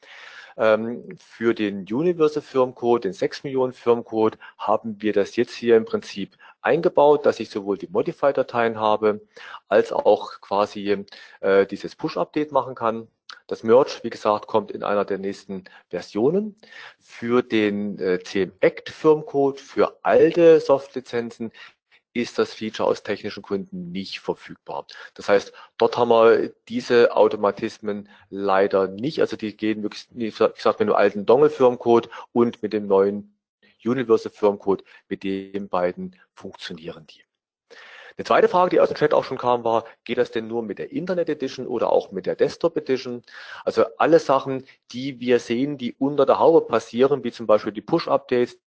[0.57, 5.85] Ähm, für den Universal Firmcode, den 6 Millionen Firmcode, haben wir das jetzt hier im
[5.85, 9.21] Prinzip eingebaut, dass ich sowohl die Modify-Dateien habe,
[9.69, 11.05] als auch quasi
[11.41, 13.09] äh, dieses Push-Update machen kann.
[13.47, 16.57] Das Merge, wie gesagt, kommt in einer der nächsten Versionen.
[16.99, 21.53] Für den äh, CM-Act Firmcode, für alte Soft-Lizenzen
[22.13, 24.87] ist das Feature aus technischen Gründen nicht verfügbar.
[25.15, 29.21] Das heißt, dort haben wir diese Automatismen leider nicht.
[29.21, 33.37] Also die gehen wirklich, wie gesagt, mit dem alten Dongle-Firmcode und mit dem neuen
[33.85, 37.25] Universal Firmcode, mit den beiden funktionieren die.
[38.17, 40.63] Eine zweite Frage, die aus dem Chat auch schon kam, war, geht das denn nur
[40.63, 43.23] mit der Internet Edition oder auch mit der Desktop Edition?
[43.65, 47.81] Also alle Sachen, die wir sehen, die unter der Haube passieren, wie zum Beispiel die
[47.81, 48.59] Push-Updates,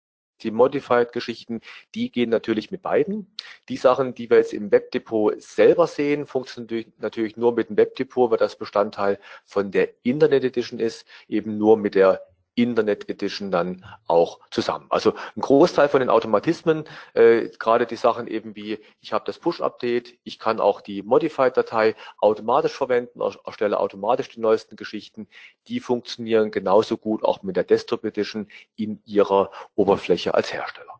[0.43, 1.61] die Modified-Geschichten,
[1.95, 3.27] die gehen natürlich mit beiden.
[3.69, 8.31] Die Sachen, die wir jetzt im Webdepot selber sehen, funktionieren natürlich nur mit dem Webdepot,
[8.31, 12.21] weil das Bestandteil von der Internet Edition ist, eben nur mit der
[12.55, 14.85] Internet Edition dann auch zusammen.
[14.89, 19.39] Also ein Großteil von den Automatismen, äh, gerade die Sachen eben wie, ich habe das
[19.39, 25.27] Push-Update, ich kann auch die Modified-Datei automatisch verwenden, erstelle automatisch die neuesten Geschichten,
[25.67, 30.99] die funktionieren genauso gut auch mit der Desktop Edition in ihrer Oberfläche als Hersteller.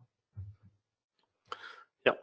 [2.06, 2.16] Ja,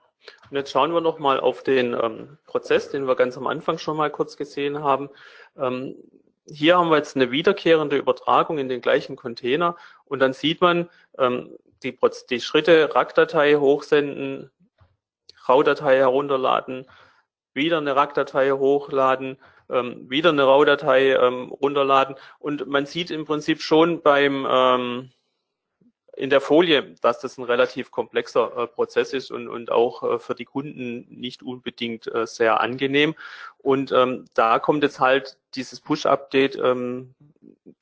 [0.51, 3.97] und jetzt schauen wir nochmal auf den ähm, Prozess, den wir ganz am Anfang schon
[3.97, 5.09] mal kurz gesehen haben.
[5.57, 5.95] Ähm,
[6.47, 10.89] hier haben wir jetzt eine wiederkehrende Übertragung in den gleichen Container und dann sieht man
[11.19, 11.99] ähm, die,
[12.29, 14.51] die Schritte RAC-Datei hochsenden,
[15.47, 16.87] RAW-Datei herunterladen,
[17.55, 19.39] wieder eine RAC-Datei hochladen,
[19.71, 22.17] ähm, wieder eine RAW-Datei ähm, runterladen.
[22.39, 25.11] Und man sieht im Prinzip schon beim ähm,
[26.21, 30.19] in der Folie, dass das ein relativ komplexer äh, Prozess ist und, und auch äh,
[30.19, 33.15] für die Kunden nicht unbedingt äh, sehr angenehm.
[33.59, 37.15] Und ähm, da kommt jetzt halt dieses Push-Update ähm,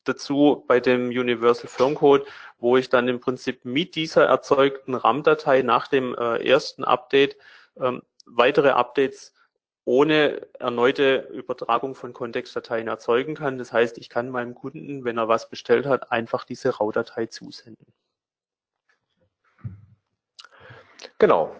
[0.05, 2.27] dazu bei dem Universal Firmcode,
[2.61, 7.37] wo ich dann im Prinzip mit dieser erzeugten RAM-Datei nach dem äh, ersten Update
[7.81, 9.35] ähm, weitere Updates
[9.85, 13.59] ohne erneute Übertragung von Kontextdateien erzeugen kann.
[13.59, 17.87] Das heißt, ich kann meinem Kunden, wenn er was bestellt hat, einfach diese RAW-Datei zusenden.
[21.19, 21.55] Genau.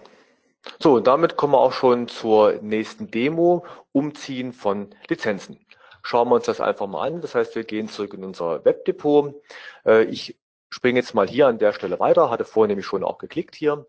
[0.81, 5.65] So, und damit kommen wir auch schon zur nächsten Demo, Umziehen von Lizenzen.
[6.03, 7.21] Schauen wir uns das einfach mal an.
[7.21, 9.35] Das heißt, wir gehen zurück in unser Webdepot.
[9.85, 10.39] Äh, ich
[10.71, 13.87] springe jetzt mal hier an der Stelle weiter, hatte vorher nämlich schon auch geklickt hier.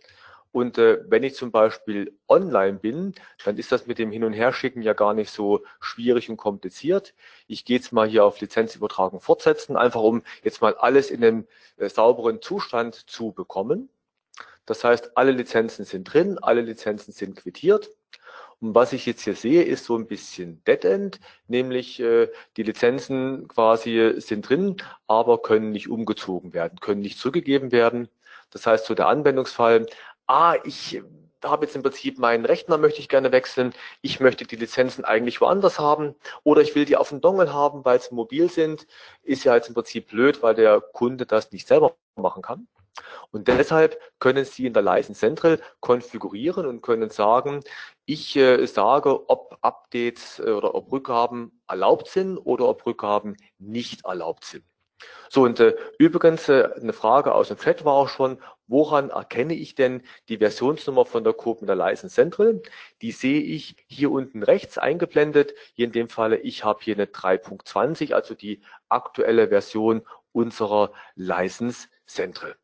[0.51, 3.13] Und äh, wenn ich zum Beispiel online bin,
[3.45, 7.13] dann ist das mit dem Hin- und Herschicken ja gar nicht so schwierig und kompliziert.
[7.47, 11.47] Ich gehe jetzt mal hier auf Lizenzübertragung fortsetzen, einfach um jetzt mal alles in einem
[11.77, 13.89] äh, sauberen Zustand zu bekommen.
[14.69, 17.89] Das heißt, alle Lizenzen sind drin, alle Lizenzen sind quittiert.
[18.61, 22.61] Und was ich jetzt hier sehe, ist so ein bisschen Dead End, nämlich äh, die
[22.61, 24.77] Lizenzen quasi sind drin,
[25.07, 28.09] aber können nicht umgezogen werden, können nicht zurückgegeben werden.
[28.51, 29.87] Das heißt, so der Anwendungsfall,
[30.27, 31.01] ah, ich
[31.43, 35.41] habe jetzt im Prinzip meinen Rechner möchte ich gerne wechseln, ich möchte die Lizenzen eigentlich
[35.41, 38.85] woanders haben oder ich will die auf dem Dongle haben, weil sie mobil sind,
[39.23, 42.67] ist ja jetzt im Prinzip blöd, weil der Kunde das nicht selber machen kann.
[43.31, 47.61] Und deshalb können Sie in der License Central konfigurieren und können sagen,
[48.05, 54.05] ich äh, sage, ob Updates äh, oder ob Rückgaben erlaubt sind oder ob Rückgaben nicht
[54.05, 54.65] erlaubt sind.
[55.29, 59.53] So, und äh, übrigens äh, eine Frage aus dem Chat war auch schon, woran erkenne
[59.53, 62.61] ich denn die Versionsnummer von der Code mit der License Central?
[63.01, 65.53] Die sehe ich hier unten rechts eingeblendet.
[65.73, 71.87] Hier in dem Falle, ich habe hier eine 3.20, also die aktuelle Version unserer License
[72.05, 72.55] Central.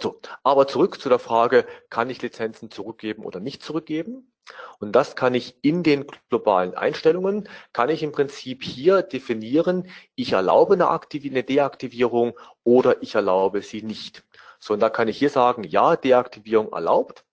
[0.00, 4.32] So, aber zurück zu der Frage, kann ich Lizenzen zurückgeben oder nicht zurückgeben?
[4.80, 10.32] Und das kann ich in den globalen Einstellungen, kann ich im Prinzip hier definieren, ich
[10.32, 14.24] erlaube eine, Aktiv eine Deaktivierung oder ich erlaube sie nicht.
[14.58, 17.24] So, und da kann ich hier sagen, ja, Deaktivierung erlaubt.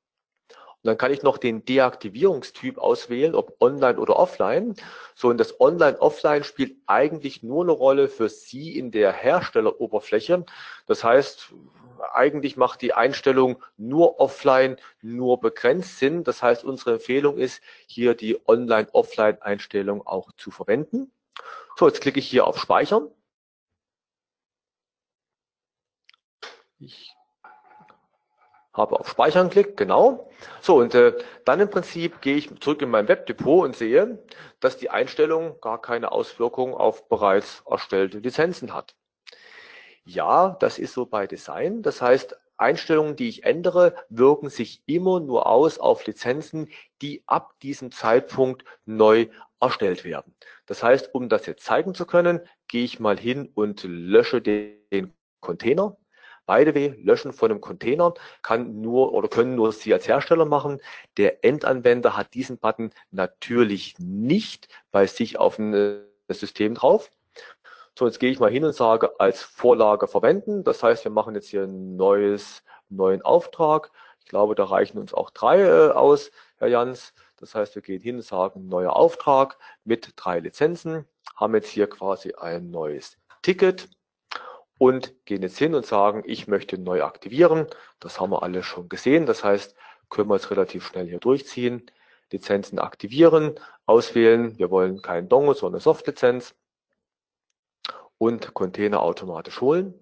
[0.82, 4.76] Und dann kann ich noch den Deaktivierungstyp auswählen, ob online oder offline.
[5.14, 10.46] So, und das Online-Offline spielt eigentlich nur eine Rolle für Sie in der Herstelleroberfläche.
[10.86, 11.54] Das heißt,
[12.14, 16.24] eigentlich macht die Einstellung nur offline, nur begrenzt Sinn.
[16.24, 21.12] Das heißt, unsere Empfehlung ist, hier die Online-Offline-Einstellung auch zu verwenden.
[21.78, 23.10] So, jetzt klicke ich hier auf Speichern.
[26.80, 27.14] Ich
[28.74, 30.30] habe auf Speichern geklickt, genau.
[30.62, 34.24] So, und äh, dann im Prinzip gehe ich zurück in mein Webdepot und sehe,
[34.60, 38.96] dass die Einstellung gar keine Auswirkung auf bereits erstellte Lizenzen hat.
[40.12, 41.84] Ja, das ist so bei Design.
[41.84, 46.68] Das heißt, Einstellungen, die ich ändere, wirken sich immer nur aus auf Lizenzen,
[47.04, 49.28] die ab diesem Zeitpunkt neu
[49.60, 50.34] erstellt werden.
[50.66, 55.14] Das heißt, um das jetzt zeigen zu können, gehe ich mal hin und lösche den
[55.42, 55.96] Container.
[56.48, 60.82] By the Löschen von einem Container kann nur oder können nur Sie als Hersteller machen.
[61.18, 67.12] Der Endanwender hat diesen Button natürlich nicht bei sich auf dem System drauf.
[67.98, 70.64] So, jetzt gehe ich mal hin und sage, als Vorlage verwenden.
[70.64, 73.92] Das heißt, wir machen jetzt hier ein neues, neuen Auftrag.
[74.20, 77.14] Ich glaube, da reichen uns auch drei äh, aus, Herr Jans.
[77.38, 81.88] Das heißt, wir gehen hin und sagen, neuer Auftrag mit drei Lizenzen, haben jetzt hier
[81.88, 83.90] quasi ein neues Ticket
[84.78, 87.68] und gehen jetzt hin und sagen, ich möchte neu aktivieren.
[88.00, 89.26] Das haben wir alle schon gesehen.
[89.26, 89.76] Das heißt,
[90.10, 91.90] können wir jetzt relativ schnell hier durchziehen.
[92.32, 94.58] Lizenzen aktivieren, auswählen.
[94.58, 96.56] Wir wollen keinen Dongle, sondern eine Softlizenz
[98.20, 99.96] und Container automatisch holen.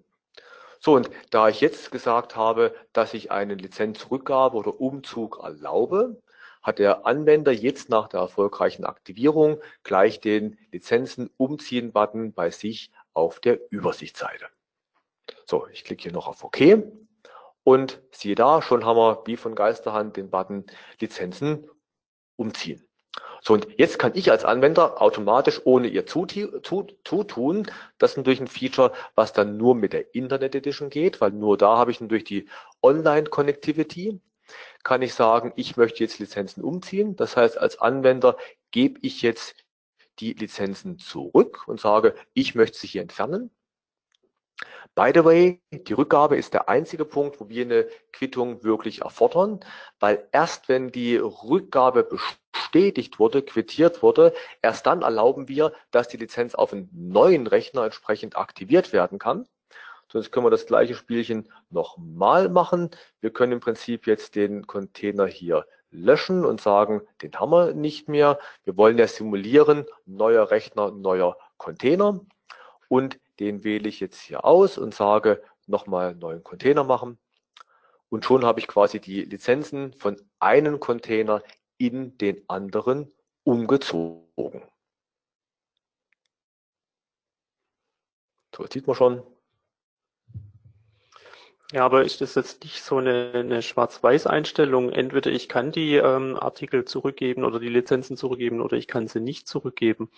[0.80, 6.20] So, und da ich jetzt gesagt habe, dass ich eine Lizenzrückgabe oder Umzug erlaube,
[6.62, 12.92] hat der Anwender jetzt nach der erfolgreichen Aktivierung gleich den Lizenzen umziehen Button bei sich
[13.14, 14.46] auf der Übersichtsseite.
[15.46, 16.58] So, ich klicke hier noch auf OK
[17.64, 20.64] und siehe da, schon haben wir wie von Geisterhand den Button
[21.00, 21.68] Lizenzen
[22.36, 22.87] umziehen.
[23.40, 28.48] So, und jetzt kann ich als Anwender automatisch ohne ihr Zutun, das ist natürlich ein
[28.48, 32.24] Feature, was dann nur mit der Internet Edition geht, weil nur da habe ich natürlich
[32.24, 32.48] die
[32.82, 34.20] Online-Connectivity,
[34.82, 37.16] kann ich sagen, ich möchte jetzt Lizenzen umziehen.
[37.16, 38.36] Das heißt, als Anwender
[38.70, 39.54] gebe ich jetzt
[40.18, 43.50] die Lizenzen zurück und sage, ich möchte sie hier entfernen.
[44.94, 49.60] By the way, die Rückgabe ist der einzige Punkt, wo wir eine Quittung wirklich erfordern,
[50.00, 56.16] weil erst wenn die Rückgabe bestätigt wurde, quittiert wurde, erst dann erlauben wir, dass die
[56.16, 59.46] Lizenz auf einen neuen Rechner entsprechend aktiviert werden kann.
[60.10, 62.90] Sonst können wir das gleiche Spielchen nochmal machen.
[63.20, 68.08] Wir können im Prinzip jetzt den Container hier löschen und sagen, den haben wir nicht
[68.08, 68.38] mehr.
[68.64, 72.20] Wir wollen ja simulieren, neuer Rechner, neuer Container.
[72.88, 77.18] Und den wähle ich jetzt hier aus und sage nochmal neuen Container machen.
[78.08, 81.42] Und schon habe ich quasi die Lizenzen von einem Container
[81.76, 83.12] in den anderen
[83.44, 84.62] umgezogen.
[88.54, 89.22] So, jetzt sieht man schon.
[91.72, 94.90] Ja, aber ist das jetzt nicht so eine, eine Schwarz-Weiß-Einstellung?
[94.90, 99.20] Entweder ich kann die ähm, Artikel zurückgeben oder die Lizenzen zurückgeben oder ich kann sie
[99.20, 100.10] nicht zurückgeben.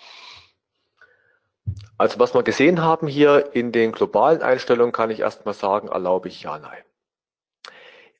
[1.99, 6.29] Also was wir gesehen haben hier in den globalen Einstellungen, kann ich erstmal sagen, erlaube
[6.29, 6.83] ich ja, nein.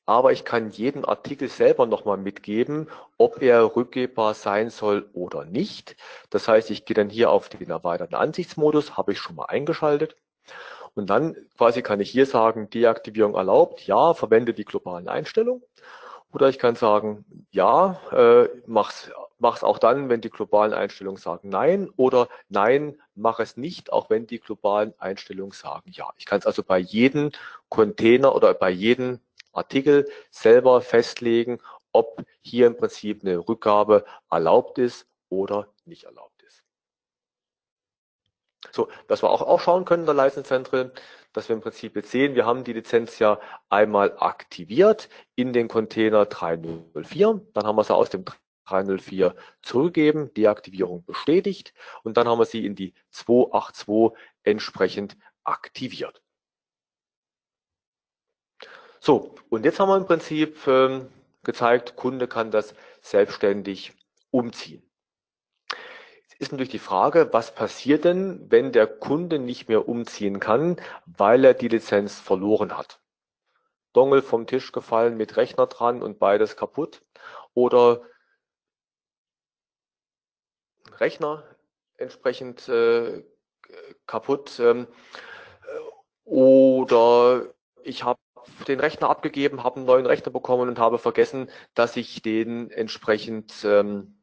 [0.07, 5.97] Aber ich kann jeden Artikel selber nochmal mitgeben, ob er rückgebbar sein soll oder nicht.
[6.31, 10.17] Das heißt, ich gehe dann hier auf den erweiterten Ansichtsmodus, habe ich schon mal eingeschaltet.
[10.95, 15.63] Und dann quasi kann ich hier sagen, Deaktivierung erlaubt, ja, verwende die globalen Einstellungen.
[16.33, 19.11] Oder ich kann sagen, ja, äh, mach's
[19.41, 23.93] mach es auch dann, wenn die globalen Einstellungen sagen Nein oder Nein, mach es nicht,
[23.93, 26.11] auch wenn die globalen Einstellungen sagen Ja.
[26.17, 27.33] Ich kann es also bei jedem
[27.69, 29.21] Container oder bei jedem
[29.53, 31.59] Artikel selber festlegen,
[31.93, 36.63] ob hier im Prinzip eine Rückgabe erlaubt ist oder nicht erlaubt ist.
[38.71, 40.93] So, dass wir auch, auch schauen können in der License Central,
[41.33, 45.69] dass wir im Prinzip jetzt sehen, wir haben die Lizenz ja einmal aktiviert in den
[45.69, 47.41] Container 304.
[47.55, 48.25] Dann haben wir sie aus dem
[48.71, 56.23] 304 zurückgegeben, Deaktivierung bestätigt und dann haben wir sie in die 282 entsprechend aktiviert.
[59.01, 61.09] So, und jetzt haben wir im Prinzip ähm,
[61.43, 63.93] gezeigt, Kunde kann das selbstständig
[64.31, 64.83] umziehen.
[66.23, 70.77] Jetzt ist natürlich die Frage, was passiert denn, wenn der Kunde nicht mehr umziehen kann,
[71.07, 73.01] weil er die Lizenz verloren hat?
[73.93, 77.03] Dongle vom Tisch gefallen mit Rechner dran und beides kaputt
[77.55, 78.03] oder
[80.99, 81.45] Rechner
[81.97, 83.23] entsprechend äh,
[84.07, 84.87] kaputt ähm,
[86.25, 88.21] oder ich habe
[88.69, 93.65] den Rechner abgegeben, habe einen neuen Rechner bekommen und habe vergessen, dass ich den entsprechend
[93.65, 94.23] ähm,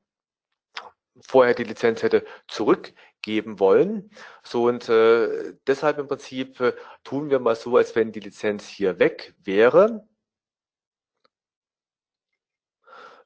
[1.20, 4.12] vorher die Lizenz hätte zurückgeben wollen.
[4.44, 8.68] So und äh, deshalb im Prinzip äh, tun wir mal so, als wenn die Lizenz
[8.68, 10.08] hier weg wäre.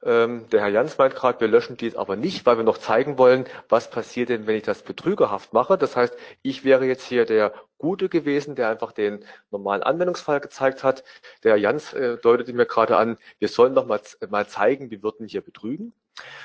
[0.04, 3.18] Ähm, der Herr Jans meint gerade, wir löschen dies aber nicht, weil wir noch zeigen
[3.18, 5.78] wollen, was passiert denn, wenn ich das betrügerhaft mache.
[5.78, 10.82] Das heißt, ich wäre jetzt hier der Gute gewesen, der einfach den normalen Anwendungsfall gezeigt
[10.82, 11.04] hat.
[11.44, 15.02] Der Herr Jans äh, deutete mir gerade an, wir sollen doch mal, mal zeigen, wie
[15.02, 15.92] würden hier betrügen.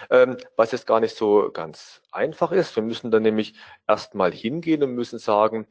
[0.10, 2.76] Ähm, was jetzt gar nicht so ganz einfach ist.
[2.76, 3.55] Wir müssen dann nämlich
[3.88, 5.68] erstmal hingehen und müssen sagen,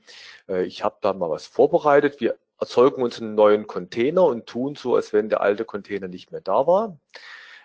[0.48, 2.20] äh, ich habe da mal was vorbereitet.
[2.20, 6.32] Wir erzeugen uns einen neuen Container und tun so, als wenn der alte Container nicht
[6.32, 6.98] mehr da war.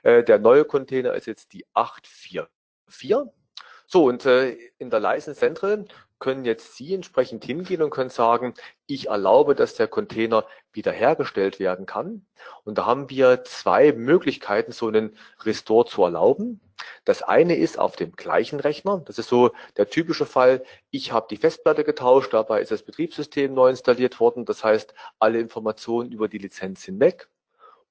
[0.04, 3.32] Äh, der neue Container ist jetzt die 844.
[3.88, 5.86] So, und äh, in der License Central
[6.20, 8.54] können jetzt Sie entsprechend hingehen und können sagen,
[8.88, 12.26] ich erlaube, dass der Container wiederhergestellt werden kann.
[12.64, 16.62] Und da haben wir zwei Möglichkeiten, so einen Restore zu erlauben.
[17.06, 19.02] Das eine ist auf dem gleichen Rechner.
[19.06, 20.64] Das ist so der typische Fall.
[20.91, 24.45] Ich habe die Festplatte getauscht, dabei ist das Betriebssystem neu installiert worden.
[24.45, 27.28] Das heißt, alle Informationen über die Lizenz sind weg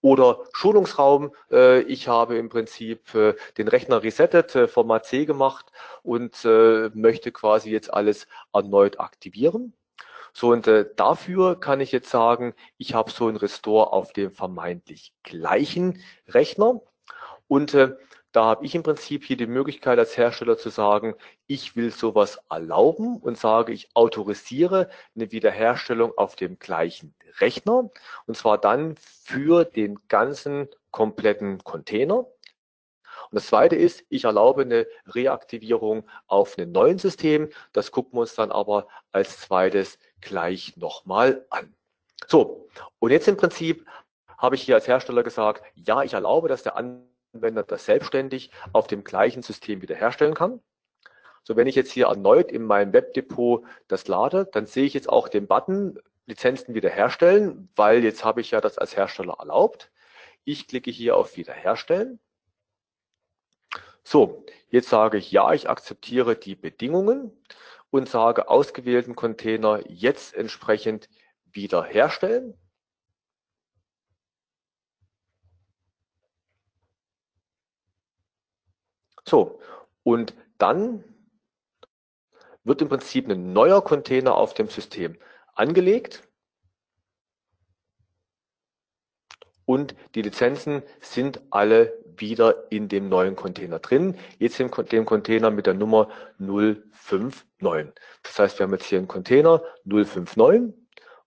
[0.03, 1.33] oder Schulungsraum.
[1.51, 5.67] Äh, ich habe im Prinzip äh, den Rechner resettet, äh, Format C gemacht
[6.03, 6.45] und
[6.95, 9.75] möchte quasi jetzt alles erneut aktivieren.
[10.33, 14.33] So, und äh, dafür kann ich jetzt sagen, ich habe so ein Restore auf dem
[14.33, 16.81] vermeintlich gleichen Rechner.
[17.49, 17.97] Und äh,
[18.33, 21.15] da habe ich im Prinzip hier die Möglichkeit als Hersteller zu sagen,
[21.47, 27.91] ich will sowas erlauben und sage, ich autorisiere eine Wiederherstellung auf dem gleichen Rechner
[28.27, 32.19] und zwar dann für den ganzen kompletten Container.
[32.19, 37.51] Und das zweite ist, ich erlaube eine Reaktivierung auf einem neuen System.
[37.73, 41.75] Das gucken wir uns dann aber als zweites gleich nochmal an.
[42.27, 42.69] So,
[42.99, 43.87] und jetzt im Prinzip
[44.39, 46.77] habe ich hier als Hersteller gesagt, ja, ich erlaube, dass der
[47.33, 50.61] Anwender das selbstständig auf dem gleichen System wiederherstellen kann.
[51.43, 55.09] So, wenn ich jetzt hier erneut in meinem Webdepot das lade, dann sehe ich jetzt
[55.09, 59.91] auch den Button Lizenzen wiederherstellen, weil jetzt habe ich ja das als Hersteller erlaubt.
[60.45, 62.21] Ich klicke hier auf Wiederherstellen.
[64.05, 67.33] So, jetzt sage ich ja, ich akzeptiere die Bedingungen
[67.91, 71.09] und sage ausgewählten Container jetzt entsprechend
[71.53, 72.55] wiederherstellen.
[79.31, 79.61] So,
[80.03, 81.05] und dann
[82.65, 85.17] wird im Prinzip ein neuer Container auf dem System
[85.55, 86.29] angelegt.
[89.67, 94.19] Und die Lizenzen sind alle wieder in dem neuen Container drin.
[94.41, 96.09] Jetzt in dem Container mit der Nummer
[96.39, 97.45] 059.
[98.25, 100.75] Das heißt, wir haben jetzt hier einen Container 059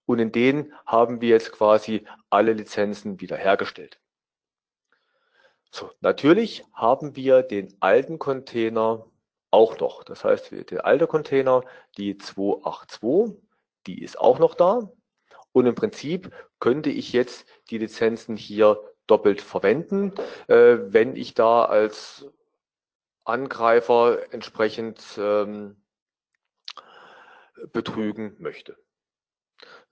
[0.06, 4.03] und in den haben wir jetzt quasi alle Lizenzen wiederhergestellt.
[5.76, 9.08] So, natürlich haben wir den alten Container
[9.50, 10.04] auch noch.
[10.04, 11.64] Das heißt, der alte Container,
[11.98, 13.42] die 282,
[13.88, 14.92] die ist auch noch da.
[15.52, 20.14] Und im Prinzip könnte ich jetzt die Lizenzen hier doppelt verwenden,
[20.48, 22.28] äh, wenn ich da als
[23.24, 25.82] Angreifer entsprechend ähm,
[27.72, 28.78] betrügen möchte.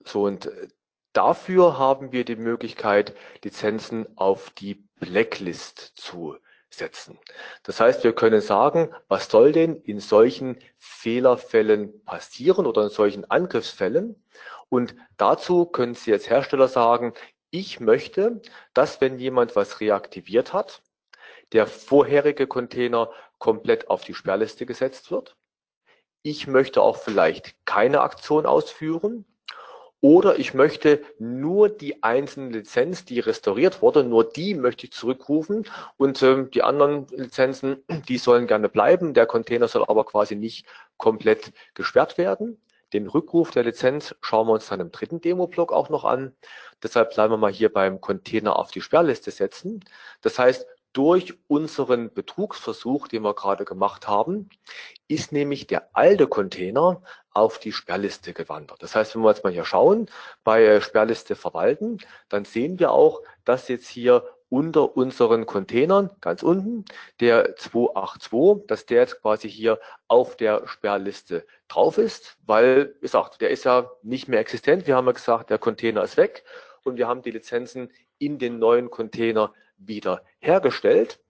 [0.04, 0.68] So und äh,
[1.12, 6.36] dafür haben wir die Möglichkeit, Lizenzen auf die Blacklist zu
[6.70, 7.18] setzen.
[7.64, 13.28] Das heißt, wir können sagen, was soll denn in solchen Fehlerfällen passieren oder in solchen
[13.28, 14.24] Angriffsfällen?
[14.68, 17.14] Und dazu können Sie als Hersteller sagen,
[17.50, 18.40] ich möchte,
[18.74, 20.82] dass wenn jemand was reaktiviert hat,
[21.50, 25.36] der vorherige Container komplett auf die Sperrliste gesetzt wird.
[26.22, 29.26] Ich möchte auch vielleicht keine Aktion ausführen,
[30.02, 35.64] oder ich möchte nur die einzelne Lizenz, die restauriert wurde, nur die möchte ich zurückrufen
[35.96, 37.76] und ähm, die anderen Lizenzen,
[38.08, 39.14] die sollen gerne bleiben.
[39.14, 42.60] Der Container soll aber quasi nicht komplett gesperrt werden.
[42.92, 46.34] Den Rückruf der Lizenz schauen wir uns dann im dritten Demo-Block auch noch an.
[46.82, 49.84] Deshalb bleiben wir mal hier beim Container auf die Sperrliste setzen.
[50.20, 54.50] Das heißt, durch unseren Betrugsversuch, den wir gerade gemacht haben,
[55.08, 58.82] ist nämlich der alte Container auf die Sperrliste gewandert.
[58.82, 60.10] Das heißt, wenn wir jetzt mal hier schauen,
[60.44, 66.42] bei äh, Sperrliste verwalten, dann sehen wir auch, dass jetzt hier unter unseren Containern ganz
[66.42, 66.84] unten
[67.20, 73.40] der 282, dass der jetzt quasi hier auf der Sperrliste drauf ist, weil, wie gesagt,
[73.40, 74.86] der ist ja nicht mehr existent.
[74.86, 76.44] Wir haben ja gesagt, der Container ist weg
[76.84, 79.54] und wir haben die Lizenzen in den neuen Container
[79.86, 81.20] wieder hergestellt.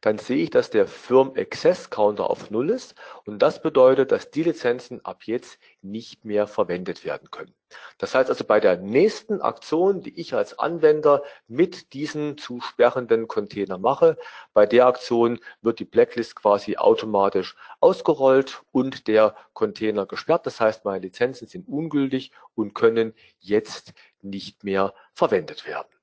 [0.00, 2.94] dann sehe ich, dass der Firm Access Counter auf Null ist
[3.24, 7.54] und das bedeutet, dass die Lizenzen ab jetzt nicht mehr verwendet werden können.
[7.98, 13.26] Das heißt also bei der nächsten Aktion, die ich als Anwender mit diesen zu sperrenden
[13.26, 14.16] Container mache,
[14.52, 20.46] bei der Aktion wird die Blacklist quasi automatisch ausgerollt und der Container gesperrt.
[20.46, 25.95] Das heißt, meine Lizenzen sind ungültig und können jetzt nicht mehr verwendet werden.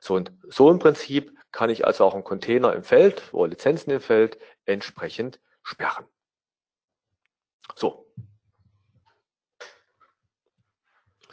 [0.00, 3.90] So und so im Prinzip kann ich also auch einen Container im Feld oder Lizenzen
[3.90, 6.06] im Feld entsprechend sperren.
[7.76, 8.06] So.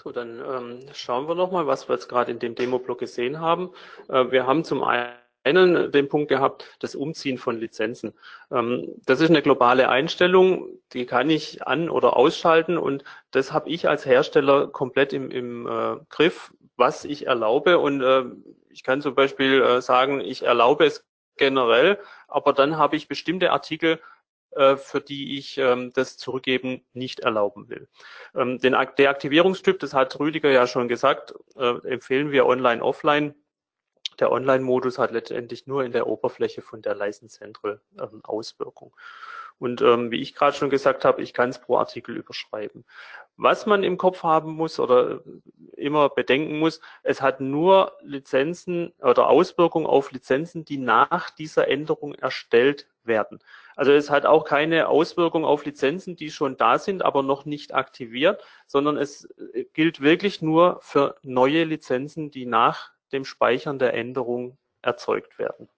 [0.03, 3.71] So, dann ähm, schauen wir nochmal, was wir jetzt gerade in dem Demo-Block gesehen haben.
[4.09, 8.13] Äh, wir haben zum einen den Punkt gehabt, das Umziehen von Lizenzen.
[8.51, 13.69] Ähm, das ist eine globale Einstellung, die kann ich an- oder ausschalten und das habe
[13.69, 18.23] ich als Hersteller komplett im, im äh, Griff, was ich erlaube und äh,
[18.69, 21.05] ich kann zum Beispiel äh, sagen, ich erlaube es
[21.35, 23.99] generell, aber dann habe ich bestimmte Artikel,
[24.51, 27.87] äh, für die ich ähm, das Zurückgeben nicht erlauben will.
[28.35, 33.35] Ähm, den Deaktivierungstyp, das hat Rüdiger ja schon gesagt, äh, empfehlen wir online, offline.
[34.19, 38.95] Der Online-Modus hat letztendlich nur in der Oberfläche von der License Central ähm, Auswirkung.
[39.59, 42.85] Und ähm, wie ich gerade schon gesagt habe, ich kann es pro Artikel überschreiben.
[43.37, 45.21] Was man im Kopf haben muss oder
[45.75, 52.15] immer bedenken muss, es hat nur Lizenzen oder Auswirkungen auf Lizenzen, die nach dieser Änderung
[52.15, 53.39] erstellt werden.
[53.75, 57.73] Also es hat auch keine Auswirkung auf Lizenzen, die schon da sind, aber noch nicht
[57.73, 63.93] aktiviert, sondern es äh, gilt wirklich nur für neue Lizenzen, die nach dem Speichern der
[63.93, 65.69] Änderung erzeugt werden.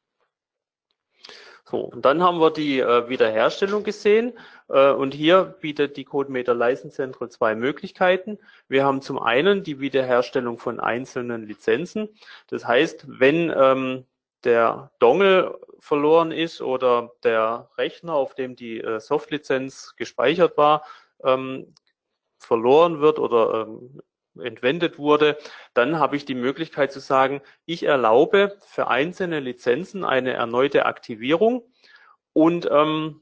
[1.70, 4.34] So, und dann haben wir die äh, Wiederherstellung gesehen
[4.70, 8.40] äh, und hier bietet die CodeMeter License Central zwei Möglichkeiten.
[8.68, 12.10] Wir haben zum einen die Wiederherstellung von einzelnen Lizenzen.
[12.48, 14.06] Das heißt, wenn ähm,
[14.44, 20.84] der Dongle verloren ist oder der Rechner, auf dem die äh, Softlizenz gespeichert war,
[21.24, 21.76] ähm,
[22.40, 24.02] verloren wird oder ähm,
[24.42, 25.38] entwendet wurde,
[25.74, 31.64] dann habe ich die Möglichkeit zu sagen, ich erlaube für einzelne Lizenzen eine erneute Aktivierung
[32.34, 33.22] und ähm,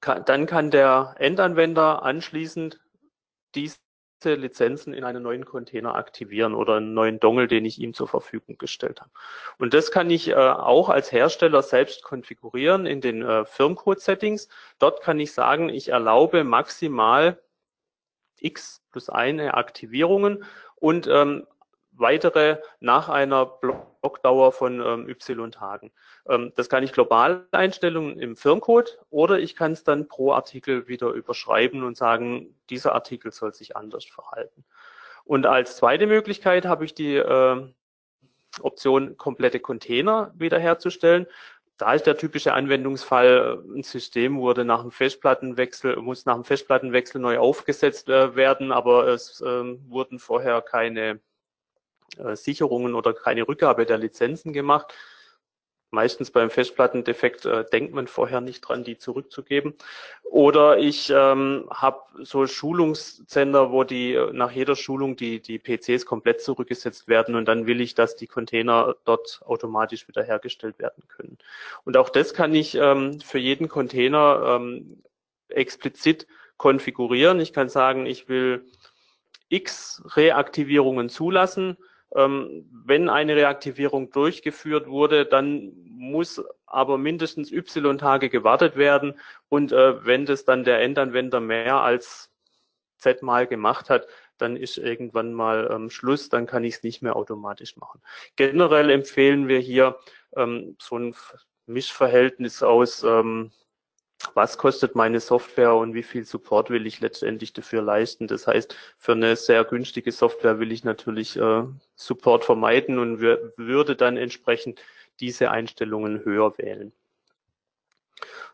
[0.00, 2.80] kann, dann kann der Endanwender anschließend
[3.54, 3.78] diese
[4.24, 8.58] Lizenzen in einen neuen Container aktivieren oder einen neuen Dongle, den ich ihm zur Verfügung
[8.58, 9.10] gestellt habe.
[9.58, 14.48] Und das kann ich äh, auch als Hersteller selbst konfigurieren in den äh, Firmcode-Settings.
[14.78, 17.40] Dort kann ich sagen, ich erlaube maximal
[18.40, 20.44] x plus eine Aktivierungen
[20.76, 21.46] und ähm,
[21.92, 25.92] weitere nach einer Blockdauer von ähm, y Tagen.
[26.28, 30.88] Ähm, das kann ich global einstellen im Firmcode oder ich kann es dann pro Artikel
[30.88, 34.64] wieder überschreiben und sagen, dieser Artikel soll sich anders verhalten.
[35.24, 37.68] Und als zweite Möglichkeit habe ich die äh,
[38.62, 41.26] Option komplette Container wiederherzustellen.
[41.78, 47.20] Da ist der typische Anwendungsfall, ein System wurde nach dem Festplattenwechsel, muss nach dem Festplattenwechsel
[47.20, 49.46] neu aufgesetzt äh, werden, aber es äh,
[49.88, 51.20] wurden vorher keine
[52.16, 54.92] äh, Sicherungen oder keine Rückgabe der Lizenzen gemacht.
[55.90, 59.74] Meistens beim Festplattendefekt äh, denkt man vorher nicht dran, die zurückzugeben.
[60.22, 66.04] Oder ich ähm, habe so Schulungssender, wo die äh, nach jeder Schulung die, die PCs
[66.04, 71.38] komplett zurückgesetzt werden und dann will ich, dass die Container dort automatisch wiederhergestellt werden können.
[71.84, 75.02] Und auch das kann ich ähm, für jeden Container ähm,
[75.48, 76.26] explizit
[76.58, 77.40] konfigurieren.
[77.40, 78.66] Ich kann sagen, ich will
[79.48, 81.78] X Reaktivierungen zulassen
[82.10, 89.18] wenn eine Reaktivierung durchgeführt wurde, dann muss aber mindestens Y-Tage gewartet werden.
[89.48, 92.30] Und äh, wenn das dann der Endanwender mehr als
[92.96, 94.06] Z mal gemacht hat,
[94.38, 98.00] dann ist irgendwann mal ähm, Schluss, dann kann ich es nicht mehr automatisch machen.
[98.36, 99.98] Generell empfehlen wir hier
[100.36, 101.14] ähm, so ein
[101.66, 103.50] Mischverhältnis aus ähm,
[104.34, 108.26] was kostet meine Software und wie viel Support will ich letztendlich dafür leisten.
[108.26, 111.64] Das heißt, für eine sehr günstige Software will ich natürlich äh,
[111.94, 114.80] Support vermeiden und würde dann entsprechend
[115.20, 116.92] diese Einstellungen höher wählen.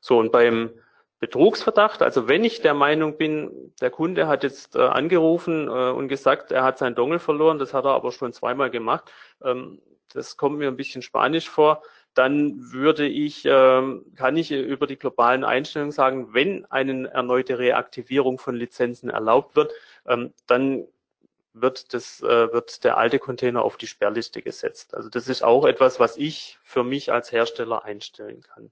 [0.01, 0.71] So, und beim
[1.21, 6.09] Betrugsverdacht, also wenn ich der Meinung bin, der Kunde hat jetzt äh, angerufen äh, und
[6.09, 9.11] gesagt, er hat sein Dongle verloren, das hat er aber schon zweimal gemacht,
[9.43, 9.81] ähm,
[10.13, 11.83] das kommt mir ein bisschen spanisch vor,
[12.15, 18.39] dann würde ich, ähm, kann ich über die globalen Einstellungen sagen, wenn eine erneute Reaktivierung
[18.39, 19.73] von Lizenzen erlaubt wird,
[20.07, 20.87] ähm, dann
[21.53, 24.95] wird, das, äh, wird der alte Container auf die Sperrliste gesetzt.
[24.95, 28.71] Also das ist auch etwas, was ich für mich als Hersteller einstellen kann.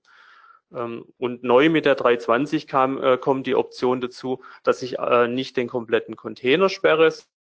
[0.74, 5.28] Ähm, und neu mit der 320 kam, äh, kommt die Option dazu, dass ich äh,
[5.28, 7.12] nicht den kompletten Container sperre,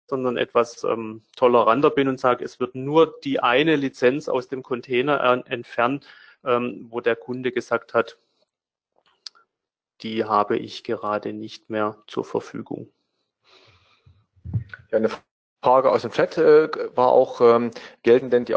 [0.07, 4.63] sondern etwas ähm, toleranter bin und sage, es wird nur die eine Lizenz aus dem
[4.63, 6.07] Container entfernt,
[6.45, 8.19] ähm, wo der Kunde gesagt hat,
[10.03, 12.91] die habe ich gerade nicht mehr zur Verfügung.
[14.91, 15.11] Ja, eine
[15.63, 17.71] Frage aus dem Chat äh, war auch, ähm,
[18.03, 18.55] gelten denn die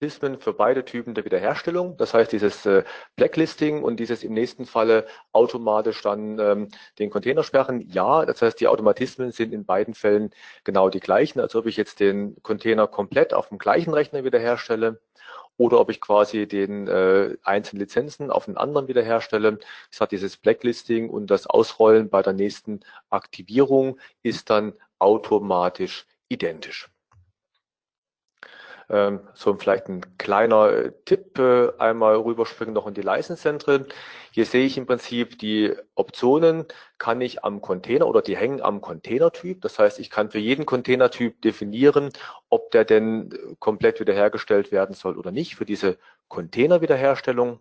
[0.00, 1.98] Automatismen für beide Typen der Wiederherstellung.
[1.98, 2.84] Das heißt, dieses äh,
[3.16, 7.82] Blacklisting und dieses im nächsten Falle automatisch dann ähm, den Container sperren.
[7.82, 10.30] Ja, das heißt, die Automatismen sind in beiden Fällen
[10.64, 15.02] genau die gleichen, als ob ich jetzt den Container komplett auf dem gleichen Rechner wiederherstelle
[15.58, 19.58] oder ob ich quasi den äh, einzelnen Lizenzen auf einen anderen wiederherstelle.
[19.90, 22.80] Das hat dieses Blacklisting und das Ausrollen bei der nächsten
[23.10, 26.90] Aktivierung ist dann automatisch identisch.
[28.90, 33.86] Ähm, so vielleicht ein kleiner äh, Tipp, äh, einmal rüberspringen noch in die Leistungszentren.
[34.32, 36.66] Hier sehe ich im Prinzip die Optionen,
[36.98, 39.60] kann ich am Container oder die hängen am Containertyp.
[39.60, 42.10] Das heißt, ich kann für jeden Containertyp definieren,
[42.48, 47.60] ob der denn komplett wiederhergestellt werden soll oder nicht für diese Containerwiederherstellung.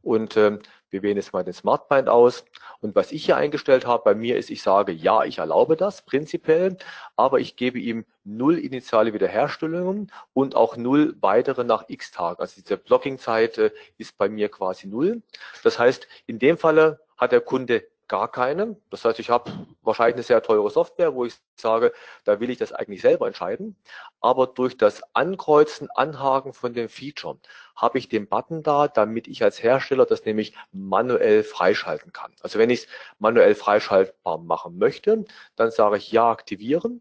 [0.00, 0.60] Und ähm,
[0.92, 2.44] wir wählen jetzt mal den Smartbind aus.
[2.80, 6.02] Und was ich hier eingestellt habe bei mir ist, ich sage, ja, ich erlaube das
[6.02, 6.76] prinzipiell,
[7.16, 12.40] aber ich gebe ihm null initiale Wiederherstellungen und auch null weitere nach x Tagen.
[12.40, 15.22] Also diese Blockingzeit äh, ist bei mir quasi null.
[15.64, 18.76] Das heißt, in dem Falle hat der Kunde gar keine.
[18.90, 19.50] Das heißt, ich habe
[19.80, 21.94] wahrscheinlich eine sehr teure Software, wo ich sage,
[22.24, 23.74] da will ich das eigentlich selber entscheiden.
[24.20, 27.38] Aber durch das Ankreuzen, Anhaken von dem Feature
[27.74, 32.34] habe ich den Button da, damit ich als Hersteller das nämlich manuell freischalten kann.
[32.42, 32.88] Also wenn ich es
[33.18, 35.24] manuell freischaltbar machen möchte,
[35.56, 37.00] dann sage ich ja aktivieren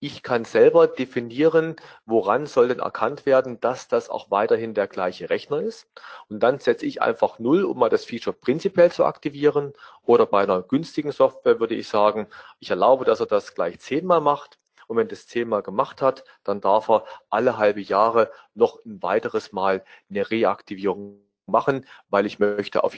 [0.00, 1.74] ich kann selber definieren,
[2.06, 5.88] woran soll denn erkannt werden, dass das auch weiterhin der gleiche Rechner ist.
[6.28, 9.72] Und dann setze ich einfach null, um mal das Feature prinzipiell zu aktivieren.
[10.04, 12.28] Oder bei einer günstigen Software würde ich sagen,
[12.60, 14.58] ich erlaube, dass er das gleich zehnmal macht.
[14.86, 19.52] Und wenn das zehnmal gemacht hat, dann darf er alle halbe Jahre noch ein weiteres
[19.52, 22.96] Mal eine Reaktivierung machen, weil ich möchte auf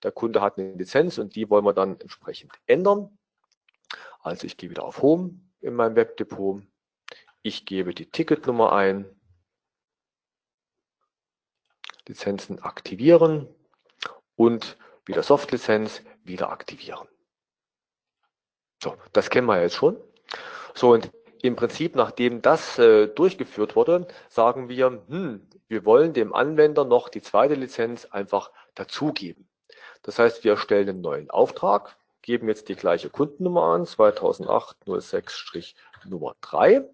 [0.02, 3.18] der Kunde hat eine Lizenz und die wollen wir dann entsprechend ändern.
[4.20, 6.62] Also ich gehe wieder auf Home in meinem Webdepot.
[7.42, 9.06] Ich gebe die Ticketnummer ein.
[12.06, 13.48] Lizenzen aktivieren
[14.34, 17.06] und wieder Softlizenz wieder aktivieren.
[18.82, 19.98] So, das kennen wir jetzt schon.
[20.74, 21.10] So, und
[21.42, 27.08] im Prinzip, nachdem das äh, durchgeführt wurde, sagen wir, hm, wir wollen dem Anwender noch
[27.08, 29.48] die zweite Lizenz einfach dazugeben.
[30.02, 36.88] Das heißt, wir erstellen einen neuen Auftrag, geben jetzt die gleiche Kundennummer an, 2008-06-Nummer 3.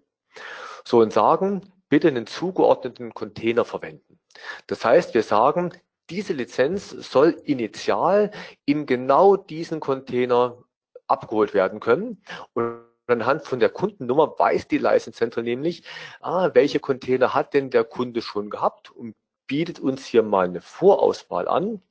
[0.83, 4.19] So und sagen, bitte einen zugeordneten Container verwenden.
[4.67, 5.71] Das heißt, wir sagen,
[6.09, 8.31] diese Lizenz soll initial
[8.65, 10.57] in genau diesen Container
[11.07, 12.21] abgeholt werden können.
[12.53, 15.83] Und anhand von der Kundennummer weiß die Leistungszentren nämlich,
[16.21, 19.15] ah, welche Container hat denn der Kunde schon gehabt und
[19.47, 21.81] bietet uns hier mal eine Vorauswahl an.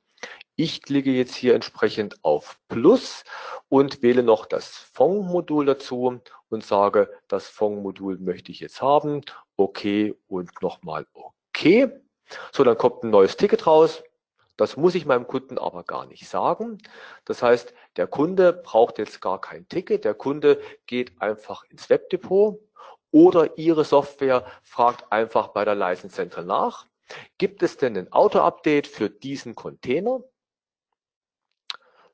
[0.57, 3.25] Ich klicke jetzt hier entsprechend auf Plus
[3.67, 9.21] und wähle noch das Fond-Modul dazu und sage, das Fond-Modul möchte ich jetzt haben.
[9.57, 11.91] Okay und nochmal okay.
[12.53, 14.01] So, dann kommt ein neues Ticket raus.
[14.55, 16.77] Das muss ich meinem Kunden aber gar nicht sagen.
[17.25, 20.05] Das heißt, der Kunde braucht jetzt gar kein Ticket.
[20.05, 22.61] Der Kunde geht einfach ins Webdepot
[23.11, 26.87] oder Ihre Software fragt einfach bei der License Central nach.
[27.37, 30.23] Gibt es denn ein Auto-Update für diesen Container?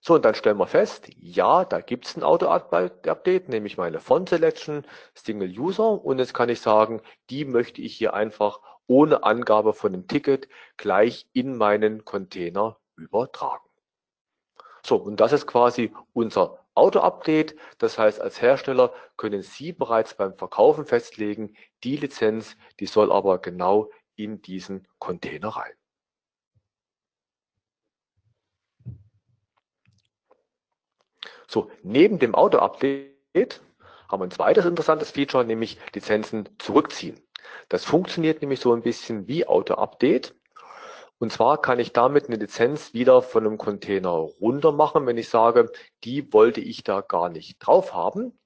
[0.03, 4.29] So, und dann stellen wir fest, ja, da gibt es ein Auto-Update, nämlich meine Font
[4.29, 4.83] Selection
[5.13, 6.03] Single User.
[6.03, 10.49] Und jetzt kann ich sagen, die möchte ich hier einfach ohne Angabe von einem Ticket
[10.75, 13.69] gleich in meinen Container übertragen.
[14.83, 17.55] So, und das ist quasi unser Auto-Update.
[17.77, 23.37] Das heißt, als Hersteller können Sie bereits beim Verkaufen festlegen, die Lizenz, die soll aber
[23.37, 25.73] genau in diesen Container rein.
[31.51, 33.61] So, neben dem Auto-Update
[34.07, 37.19] haben wir ein zweites interessantes Feature, nämlich Lizenzen zurückziehen.
[37.67, 40.33] Das funktioniert nämlich so ein bisschen wie Auto-Update.
[41.19, 45.27] Und zwar kann ich damit eine Lizenz wieder von einem Container runter machen, wenn ich
[45.27, 45.69] sage,
[46.05, 48.39] die wollte ich da gar nicht drauf haben.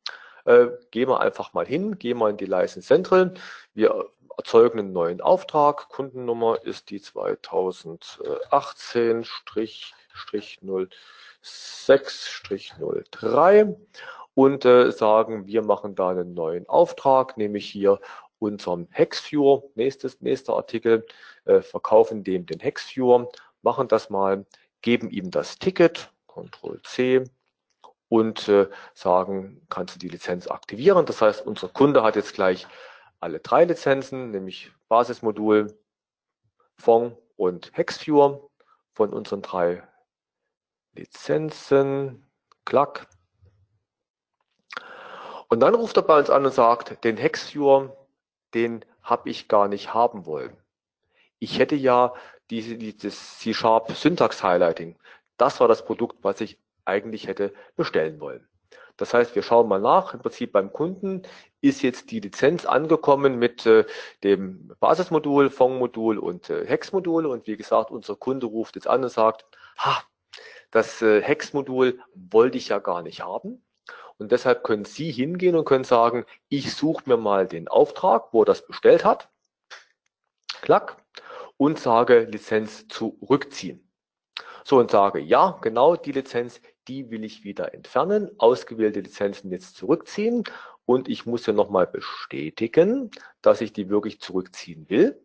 [0.45, 3.35] Äh, gehen wir einfach mal hin, gehen wir in die License Central.
[3.75, 5.89] Wir erzeugen einen neuen Auftrag.
[5.89, 9.93] Kundennummer ist die 2018-0
[11.43, 13.75] 6-03
[14.33, 18.01] und äh, sagen, wir machen da einen neuen Auftrag, nämlich hier
[18.39, 21.05] unserem Hexviewer, nächstes, nächster Artikel,
[21.45, 23.29] äh, verkaufen dem den Hexviewer,
[23.61, 24.45] machen das mal,
[24.81, 27.23] geben ihm das Ticket, Ctrl C.
[28.07, 31.07] Und äh, sagen, kannst du die Lizenz aktivieren.
[31.07, 32.67] Das heißt, unser Kunde hat jetzt gleich
[33.19, 35.75] alle drei Lizenzen, nämlich Basismodul,
[36.77, 38.47] Fong und Hexviewer.
[38.93, 39.81] Von unseren drei
[40.95, 42.25] Lizenzen,
[42.65, 43.07] klack.
[45.49, 47.95] Und dann ruft er bei uns an und sagt, den Hexviewer,
[48.53, 50.57] den habe ich gar nicht haben wollen.
[51.39, 52.13] Ich hätte ja
[52.49, 54.97] diese, dieses C-Sharp Syntax Highlighting.
[55.37, 58.47] Das war das Produkt, was ich eigentlich hätte bestellen wollen.
[58.97, 60.13] Das heißt, wir schauen mal nach.
[60.13, 61.23] Im Prinzip beim Kunden
[61.61, 63.85] ist jetzt die Lizenz angekommen mit äh,
[64.23, 67.25] dem Basismodul, Fong-Modul und äh, Hex-Modul.
[67.25, 69.45] Und wie gesagt, unser Kunde ruft jetzt an und sagt,
[69.77, 70.01] ha,
[70.75, 73.63] das äh, Hex-Modul wollte ich ja gar nicht haben.
[74.17, 78.41] Und deshalb können Sie hingehen und können sagen, ich suche mir mal den Auftrag, wo
[78.41, 79.29] er das bestellt hat.
[80.61, 80.97] Klack.
[81.55, 83.89] Und sage Lizenz zurückziehen.
[84.65, 86.59] So und sage, ja, genau die Lizenz,
[86.89, 88.29] die will ich wieder entfernen.
[88.37, 90.43] Ausgewählte Lizenzen jetzt zurückziehen.
[90.85, 93.11] Und ich muss ja nochmal bestätigen,
[93.41, 95.21] dass ich die wirklich zurückziehen will.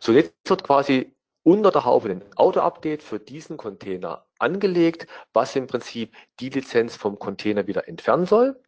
[0.00, 1.14] So, jetzt wird quasi
[1.48, 7.18] unter der Haube ein Auto-Update für diesen Container angelegt, was im Prinzip die Lizenz vom
[7.18, 8.62] Container wieder entfernen soll.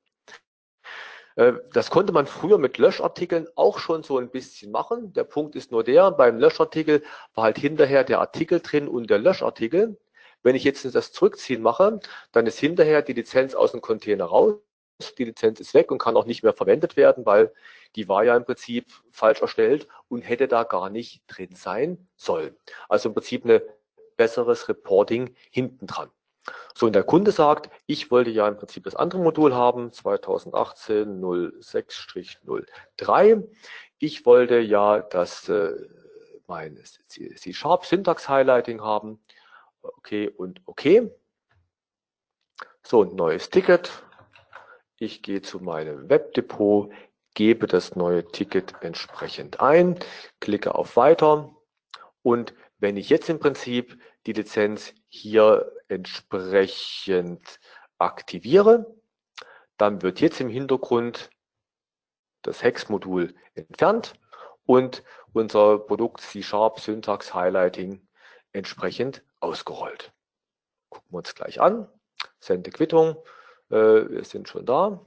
[1.36, 5.12] Äh, das konnte man früher mit Löschartikeln auch schon so ein bisschen machen.
[5.12, 7.02] Der Punkt ist nur der, beim Löschartikel
[7.34, 9.98] war halt hinterher der Artikel drin und der Löschartikel.
[10.42, 12.00] Wenn ich jetzt das Zurückziehen mache,
[12.32, 14.54] dann ist hinterher die Lizenz aus dem Container raus.
[15.18, 17.52] Die Lizenz ist weg und kann auch nicht mehr verwendet werden, weil
[17.96, 22.56] die war ja im Prinzip falsch erstellt und hätte da gar nicht drin sein sollen.
[22.88, 23.60] Also im Prinzip ein
[24.16, 26.10] besseres Reporting hinten dran.
[26.74, 31.20] So, und der Kunde sagt, ich wollte ja im Prinzip das andere Modul haben, 2018
[31.20, 33.46] 06-03.
[33.98, 35.74] Ich wollte ja das äh,
[36.46, 39.20] mein C-Sharp Syntax Highlighting haben.
[39.82, 41.10] Okay und okay.
[42.82, 44.02] So, ein neues Ticket.
[45.02, 46.92] Ich gehe zu meinem Webdepot,
[47.32, 49.98] gebe das neue Ticket entsprechend ein,
[50.40, 51.56] klicke auf Weiter
[52.20, 57.60] und wenn ich jetzt im Prinzip die Lizenz hier entsprechend
[57.98, 58.94] aktiviere,
[59.78, 61.30] dann wird jetzt im Hintergrund
[62.42, 64.12] das Hex-Modul entfernt
[64.66, 68.06] und unser Produkt C-Sharp Syntax Highlighting
[68.52, 70.12] entsprechend ausgerollt.
[70.90, 71.88] Gucken wir uns gleich an.
[72.38, 73.16] Sende Quittung.
[73.70, 75.00] Äh, wir sind schon da.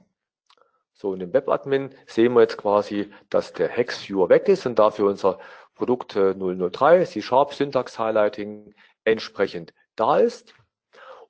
[0.94, 5.06] So, in dem Webadmin sehen wir jetzt quasi, dass der Hex-Viewer weg ist und dafür
[5.06, 5.38] unser
[5.74, 10.54] Produkt 003, C-Sharp Syntax Highlighting entsprechend da ist.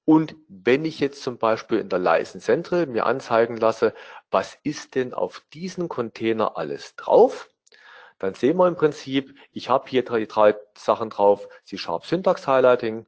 [0.05, 3.95] Und wenn ich jetzt zum Beispiel in der License Central mir anzeigen lasse,
[4.30, 7.49] was ist denn auf diesen Container alles drauf,
[8.18, 13.07] dann sehen wir im Prinzip, ich habe hier drei, drei Sachen drauf, C-Sharp Syntax Highlighting,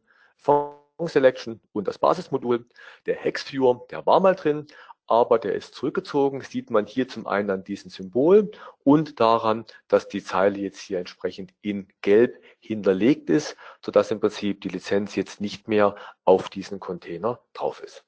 [1.07, 2.66] Selection und das Basismodul.
[3.05, 4.66] Der Hex Viewer, der war mal drin,
[5.07, 8.51] aber der ist zurückgezogen, sieht man hier zum einen an diesem Symbol
[8.82, 14.61] und daran, dass die Zeile jetzt hier entsprechend in gelb hinterlegt ist, sodass im Prinzip
[14.62, 15.94] die Lizenz jetzt nicht mehr
[16.24, 18.05] auf diesen Container drauf ist.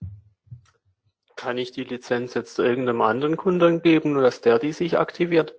[1.37, 5.55] Kann ich die Lizenz jetzt irgendeinem anderen Kunden geben, nur dass der die sich aktiviert?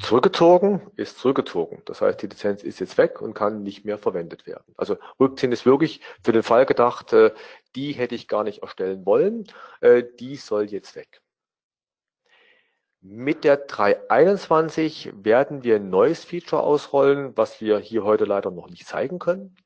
[0.00, 1.82] Zurückgezogen ist zurückgezogen.
[1.84, 4.74] Das heißt, die Lizenz ist jetzt weg und kann nicht mehr verwendet werden.
[4.76, 7.32] Also Rückziehen ist wirklich für den Fall gedacht, äh,
[7.74, 9.44] die hätte ich gar nicht erstellen wollen.
[9.80, 11.22] Äh, die soll jetzt weg.
[13.00, 18.70] Mit der 321 werden wir ein neues Feature ausrollen, was wir hier heute leider noch
[18.70, 19.56] nicht zeigen können.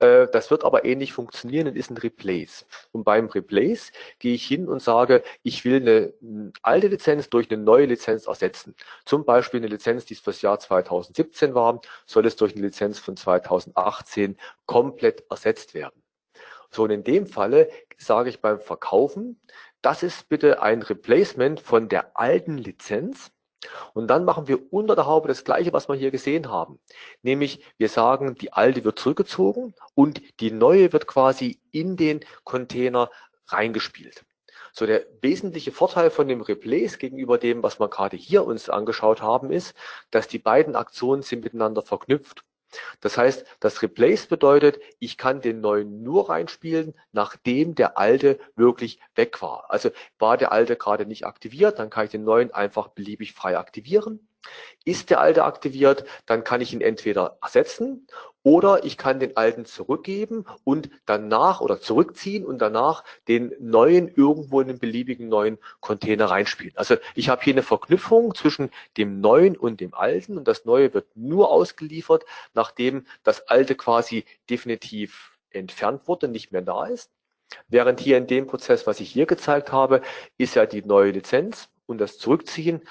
[0.00, 2.66] Äh, das wird aber ähnlich funktionieren und ist ein Replace.
[2.92, 7.62] Und beim Replace gehe ich hin und sage, ich will eine alte Lizenz durch eine
[7.62, 8.74] neue Lizenz ersetzen.
[9.04, 12.98] Zum Beispiel eine Lizenz, die es fürs Jahr 2017 war, soll es durch eine Lizenz
[12.98, 14.36] von 2018
[14.66, 16.02] komplett ersetzt werden.
[16.70, 19.40] So, und in dem Falle sage ich beim Verkaufen,
[19.82, 23.32] das ist bitte ein Replacement von der alten Lizenz
[23.94, 26.78] und dann machen wir unter der Haube das Gleiche, was wir hier gesehen haben.
[27.22, 33.10] Nämlich wir sagen, die alte wird zurückgezogen und die neue wird quasi in den Container
[33.46, 34.24] reingespielt.
[34.72, 39.22] So der wesentliche Vorteil von dem Replace gegenüber dem, was wir gerade hier uns angeschaut
[39.22, 39.74] haben, ist,
[40.10, 42.44] dass die beiden Aktionen sind miteinander verknüpft.
[43.00, 49.00] Das heißt, das Replace bedeutet, ich kann den neuen nur reinspielen, nachdem der alte wirklich
[49.14, 49.70] weg war.
[49.70, 53.58] Also war der alte gerade nicht aktiviert, dann kann ich den neuen einfach beliebig frei
[53.58, 54.27] aktivieren.
[54.84, 58.06] Ist der alte aktiviert, dann kann ich ihn entweder ersetzen
[58.42, 64.60] oder ich kann den alten zurückgeben und danach oder zurückziehen und danach den neuen irgendwo
[64.60, 66.72] in einen beliebigen neuen Container reinspielen.
[66.76, 70.94] Also ich habe hier eine Verknüpfung zwischen dem neuen und dem alten und das neue
[70.94, 72.24] wird nur ausgeliefert,
[72.54, 77.10] nachdem das alte quasi definitiv entfernt wurde, nicht mehr da ist.
[77.68, 80.02] Während hier in dem Prozess, was ich hier gezeigt habe,
[80.36, 82.82] ist ja die neue Lizenz und das Zurückziehen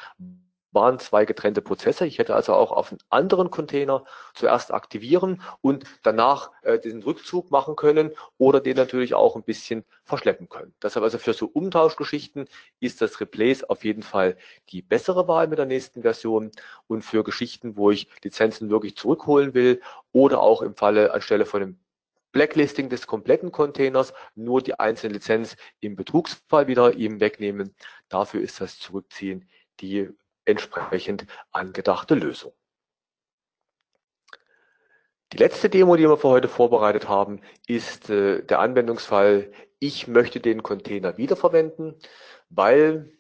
[0.77, 2.05] waren zwei getrennte Prozesse.
[2.05, 4.05] Ich hätte also auch auf einen anderen Container
[4.35, 9.85] zuerst aktivieren und danach äh, diesen Rückzug machen können oder den natürlich auch ein bisschen
[10.03, 10.75] verschleppen können.
[10.83, 12.47] Deshalb also für so Umtauschgeschichten
[12.79, 14.37] ist das Replace auf jeden Fall
[14.69, 16.51] die bessere Wahl mit der nächsten Version
[16.85, 21.63] und für Geschichten, wo ich Lizenzen wirklich zurückholen will oder auch im Falle anstelle von
[21.63, 21.79] einem
[22.33, 27.73] Blacklisting des kompletten Containers, nur die einzelne Lizenz im Betrugsfall wieder ihm wegnehmen.
[28.09, 29.49] Dafür ist das Zurückziehen
[29.79, 30.09] die
[30.47, 32.53] entsprechend angedachte Lösung.
[35.33, 40.39] Die letzte Demo, die wir für heute vorbereitet haben, ist äh, der Anwendungsfall, ich möchte
[40.39, 41.95] den Container wiederverwenden,
[42.49, 43.16] weil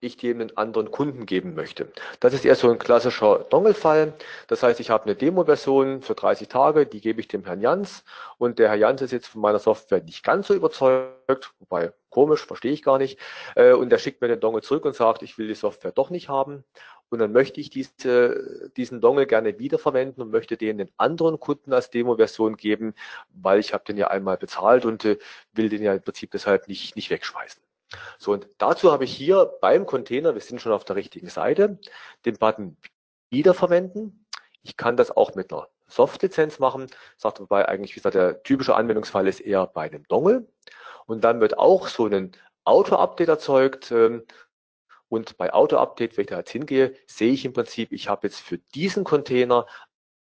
[0.00, 1.90] ich dem einen anderen Kunden geben möchte.
[2.20, 4.12] Das ist eher so ein klassischer Dongle-Fall.
[4.46, 8.04] Das heißt, ich habe eine Demo-Version für 30 Tage, die gebe ich dem Herrn Jans
[8.38, 12.46] und der Herr Jans ist jetzt von meiner Software nicht ganz so überzeugt, wobei komisch,
[12.46, 13.18] verstehe ich gar nicht.
[13.54, 16.10] Äh, und der schickt mir den Dongle zurück und sagt, ich will die Software doch
[16.10, 16.64] nicht haben.
[17.10, 21.72] Und dann möchte ich diese, diesen Dongle gerne wiederverwenden und möchte den den anderen Kunden
[21.72, 22.94] als Demo-Version geben,
[23.30, 25.18] weil ich habe den ja einmal bezahlt und äh,
[25.52, 27.62] will den ja im Prinzip deshalb nicht, nicht wegschmeißen.
[28.18, 31.78] So, und dazu habe ich hier beim Container, wir sind schon auf der richtigen Seite,
[32.24, 32.76] den Button
[33.30, 34.26] Wiederverwenden.
[34.62, 38.74] Ich kann das auch mit einer Soft-Lizenz machen, sagt wobei eigentlich, wie gesagt, der typische
[38.74, 40.46] Anwendungsfall ist eher bei einem Dongle.
[41.06, 42.32] Und dann wird auch so ein
[42.64, 43.90] Auto-Update erzeugt.
[43.90, 44.24] Ähm,
[45.08, 48.40] und bei Auto-Update, wenn ich da jetzt hingehe, sehe ich im Prinzip, ich habe jetzt
[48.40, 49.66] für diesen Container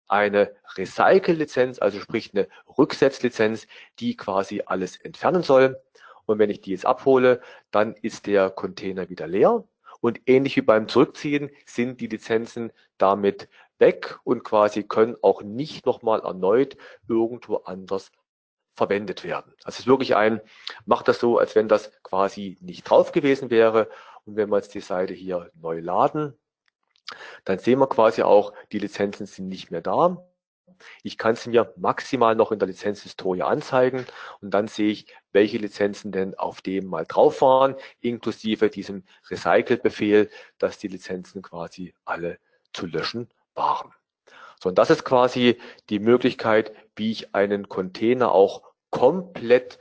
[0.06, 2.48] eine Recycle-Lizenz, also sprich eine
[2.78, 3.66] Rücksetzlizenz,
[3.98, 5.80] die quasi alles entfernen soll.
[6.26, 9.64] Und wenn ich die jetzt abhole, dann ist der Container wieder leer.
[10.00, 13.48] Und ähnlich wie beim Zurückziehen sind die Lizenzen damit
[13.78, 16.76] weg und quasi können auch nicht nochmal erneut
[17.08, 18.10] irgendwo anders
[18.74, 19.52] verwendet werden.
[19.64, 20.40] Also es ist wirklich ein,
[20.84, 23.88] macht das so, als wenn das quasi nicht drauf gewesen wäre.
[24.24, 26.38] Und wenn wir jetzt die Seite hier neu laden,
[27.44, 30.24] dann sehen wir quasi auch, die Lizenzen sind nicht mehr da.
[31.02, 34.06] Ich kann sie mir maximal noch in der Lizenzhistorie anzeigen
[34.40, 40.30] und dann sehe ich, welche Lizenzen denn auf dem mal drauf waren, inklusive diesem Recycle-Befehl,
[40.58, 42.38] dass die Lizenzen quasi alle
[42.72, 43.92] zu löschen waren.
[44.62, 45.60] So, und das ist quasi
[45.90, 49.78] die Möglichkeit, wie ich einen Container auch komplett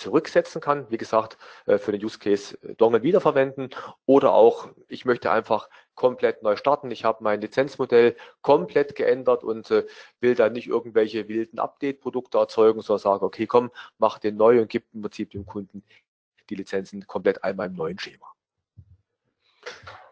[0.00, 0.90] zurücksetzen kann.
[0.90, 3.70] Wie gesagt, äh, für den Use Case äh, Dongle wiederverwenden
[4.06, 6.90] oder auch, ich möchte einfach komplett neu starten.
[6.90, 9.86] Ich habe mein Lizenzmodell komplett geändert und äh,
[10.20, 14.68] will da nicht irgendwelche wilden Update-Produkte erzeugen, sondern sage, okay, komm, mach den neu und
[14.68, 15.82] gib im Prinzip dem Kunden
[16.48, 18.26] die Lizenzen komplett einmal im neuen Schema.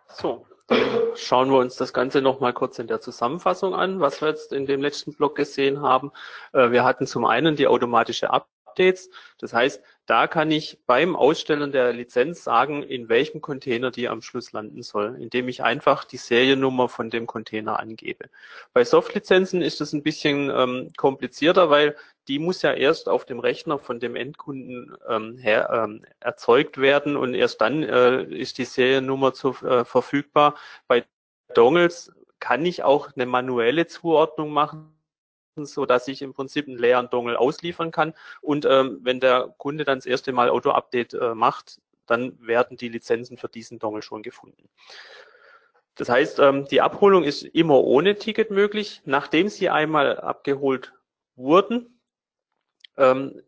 [0.09, 0.81] So, dann
[1.14, 4.66] schauen wir uns das Ganze nochmal kurz in der Zusammenfassung an, was wir jetzt in
[4.66, 6.12] dem letzten Block gesehen haben.
[6.53, 8.49] Wir hatten zum einen die automatische Ab
[8.79, 9.11] Updates.
[9.39, 14.22] Das heißt, da kann ich beim Ausstellen der Lizenz sagen, in welchem Container die am
[14.22, 18.31] Schluss landen soll, indem ich einfach die Seriennummer von dem Container angebe.
[18.72, 21.97] Bei Softlizenzen ist das ein bisschen ähm, komplizierter, weil
[22.29, 27.16] die muss ja erst auf dem Rechner von dem Endkunden ähm, her, ähm, erzeugt werden
[27.16, 30.55] und erst dann äh, ist die Seriennummer zu, äh, verfügbar.
[30.87, 31.05] Bei
[31.55, 34.98] Dongles kann ich auch eine manuelle Zuordnung machen
[35.67, 38.15] so dass ich im Prinzip einen leeren Dongle ausliefern kann.
[38.41, 42.89] Und ähm, wenn der Kunde dann das erste Mal Auto-Update äh, macht, dann werden die
[42.89, 44.69] Lizenzen für diesen Dongle schon gefunden.
[45.95, 49.03] Das heißt, ähm, die Abholung ist immer ohne Ticket möglich.
[49.05, 50.93] Nachdem sie einmal abgeholt
[51.35, 52.01] wurden,
[52.97, 53.43] ähm,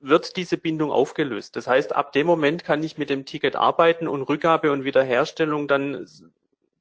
[0.00, 1.56] wird diese Bindung aufgelöst.
[1.56, 5.68] Das heißt, ab dem Moment kann ich mit dem Ticket arbeiten und Rückgabe und Wiederherstellung
[5.68, 6.06] dann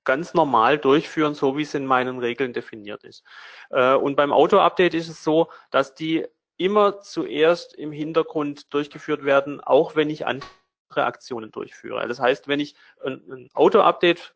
[0.10, 3.24] ganz normal durchführen, so wie es in meinen Regeln definiert ist.
[3.70, 6.26] Äh, und beim Auto-Update ist es so, dass die
[6.57, 10.49] immer zuerst im Hintergrund durchgeführt werden, auch wenn ich andere
[10.95, 12.07] Aktionen durchführe.
[12.07, 12.74] Das heißt, wenn ich
[13.05, 14.34] ein Auto-Update,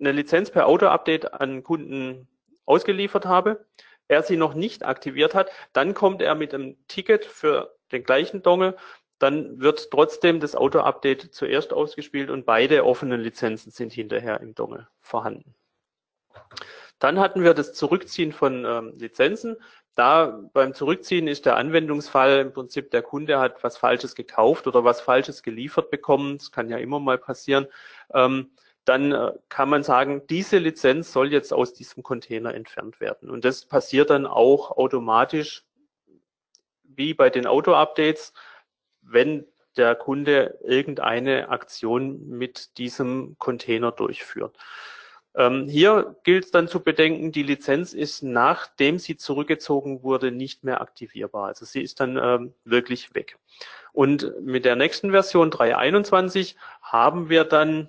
[0.00, 2.26] eine Lizenz per Auto-Update an Kunden
[2.64, 3.66] ausgeliefert habe,
[4.08, 8.42] er sie noch nicht aktiviert hat, dann kommt er mit einem Ticket für den gleichen
[8.42, 8.74] Dongle
[9.18, 14.88] dann wird trotzdem das Auto-Update zuerst ausgespielt und beide offenen Lizenzen sind hinterher im Dongle
[15.00, 15.54] vorhanden.
[16.98, 19.56] Dann hatten wir das Zurückziehen von ähm, Lizenzen.
[19.94, 24.84] Da beim Zurückziehen ist der Anwendungsfall im Prinzip, der Kunde hat was Falsches gekauft oder
[24.84, 26.38] was Falsches geliefert bekommen.
[26.38, 27.66] Das kann ja immer mal passieren.
[28.12, 28.50] Ähm,
[28.84, 33.30] dann äh, kann man sagen, diese Lizenz soll jetzt aus diesem Container entfernt werden.
[33.30, 35.64] Und das passiert dann auch automatisch
[36.82, 38.32] wie bei den Auto-Updates
[39.06, 39.46] wenn
[39.76, 44.56] der Kunde irgendeine Aktion mit diesem Container durchführt.
[45.36, 50.62] Ähm, hier gilt es dann zu bedenken, die Lizenz ist, nachdem sie zurückgezogen wurde, nicht
[50.62, 51.46] mehr aktivierbar.
[51.46, 53.38] Also sie ist dann ähm, wirklich weg.
[53.92, 57.88] Und mit der nächsten Version 3.21 haben wir dann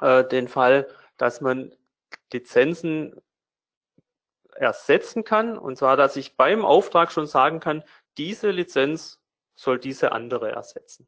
[0.00, 1.72] äh, den Fall, dass man
[2.32, 3.14] Lizenzen
[4.54, 5.58] ersetzen kann.
[5.58, 7.84] Und zwar, dass ich beim Auftrag schon sagen kann,
[8.16, 9.20] diese Lizenz
[9.54, 11.06] soll diese andere ersetzen.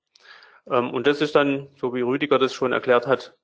[0.71, 3.35] Ähm, und das ist dann, so wie Rüdiger das schon erklärt hat,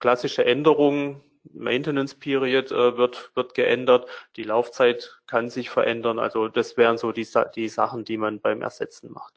[0.00, 1.22] klassische Änderungen.
[1.52, 6.20] Maintenance Period äh, wird, wird geändert, die Laufzeit kann sich verändern.
[6.20, 7.26] Also das wären so die,
[7.56, 9.34] die Sachen, die man beim Ersetzen macht.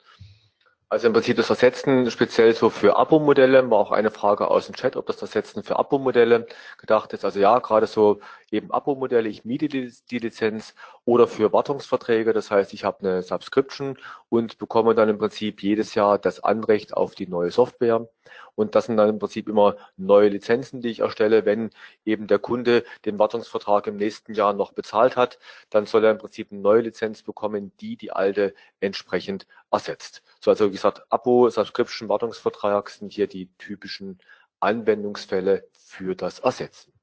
[0.88, 4.76] Also im Prinzip das Ersetzen speziell so für Abo-Modelle war auch eine Frage aus dem
[4.76, 6.46] Chat, ob das Ersetzen für Abo-Modelle
[6.78, 7.26] gedacht ist.
[7.26, 8.20] Also ja, gerade so
[8.52, 10.76] eben Abo-Modelle, ich miete die, die, Lizenz
[11.06, 12.34] oder für Wartungsverträge.
[12.34, 13.98] Das heißt, ich habe eine Subscription
[14.30, 18.08] und bekomme dann im Prinzip jedes Jahr das Anrecht auf die neue Software.
[18.56, 21.46] Und das sind dann im Prinzip immer neue Lizenzen, die ich erstelle.
[21.46, 21.72] Wenn
[22.06, 25.40] eben der Kunde den Wartungsvertrag im nächsten Jahr noch bezahlt hat,
[25.70, 30.24] dann soll er im Prinzip eine neue Lizenz bekommen, die die alte entsprechend ersetzt.
[30.40, 34.20] So, also wie gesagt, Abo, Subscription, Wartungsvertrag sind hier die typischen
[34.60, 36.95] Anwendungsfälle für das Ersetzen.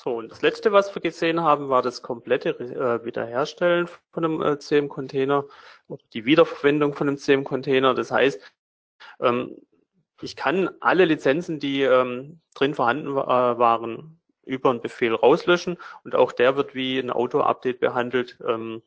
[0.00, 4.42] So, und das letzte, was wir gesehen haben, war das komplette äh, Wiederherstellen von einem
[4.42, 5.44] äh, CM-Container
[5.88, 7.94] oder die Wiederverwendung von einem CM-Container.
[7.94, 8.40] Das heißt,
[9.20, 9.56] Ähm,
[10.22, 16.14] ich kann alle Lizenzen, die ähm, drin vorhanden äh, waren, über einen Befehl rauslöschen und
[16.16, 18.82] auch der wird wie ein Auto-Update behandelt ähm,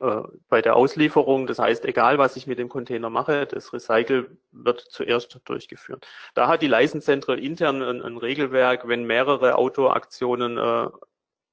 [0.00, 1.46] äh, bei der Auslieferung.
[1.46, 6.06] Das heißt, egal was ich mit dem Container mache, das Recycle wird zuerst durchgeführt.
[6.34, 10.88] Da hat die License intern ein, ein, Regelwerk, wenn mehrere Autoaktionen äh,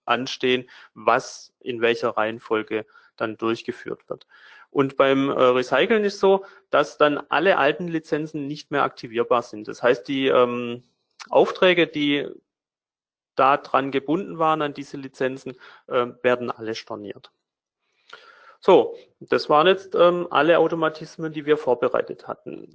[0.06, 2.86] anstehen, was in welcher Reihenfolge
[3.18, 4.28] dann durchgeführt wird.
[4.70, 9.68] Und beim äh, Recyceln ist so, dass dann alle alten Lizenzen nicht mehr aktivierbar sind.
[9.68, 10.84] Das heißt, die ähm,
[11.30, 12.28] Aufträge, die
[13.36, 15.54] da dran gebunden waren an diese Lizenzen,
[15.88, 17.32] äh, werden alle storniert.
[18.66, 22.74] So, das waren jetzt ähm, alle Automatismen, die wir vorbereitet hatten.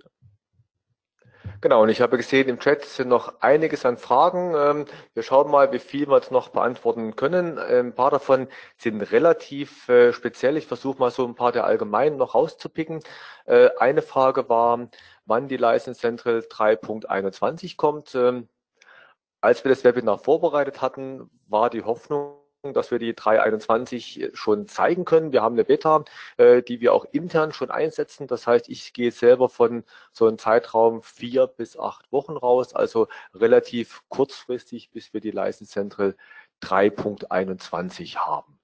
[1.61, 4.55] Genau, und ich habe gesehen, im Chat sind noch einiges an Fragen.
[4.55, 4.85] Ähm,
[5.15, 7.59] wir schauen mal, wie viel wir jetzt noch beantworten können.
[7.69, 10.57] Ähm, ein paar davon sind relativ äh, speziell.
[10.57, 13.01] Ich versuche mal so ein paar der allgemeinen noch rauszupicken.
[13.47, 14.89] Äh, eine Frage war,
[15.25, 18.15] wann die License Central 3.21 kommt.
[18.15, 18.49] Ähm,
[19.41, 25.05] als wir das Webinar vorbereitet hatten, war die Hoffnung, dass wir die 321 schon zeigen
[25.05, 25.33] können.
[25.33, 26.05] Wir haben eine Beta,
[26.37, 28.27] äh, die wir auch intern schon einsetzen.
[28.27, 33.09] Das heißt, ich gehe selber von so einem Zeitraum vier bis acht Wochen raus, also
[33.35, 36.17] relativ kurzfristig, bis wir die License Central
[36.63, 38.60] 3.21 haben.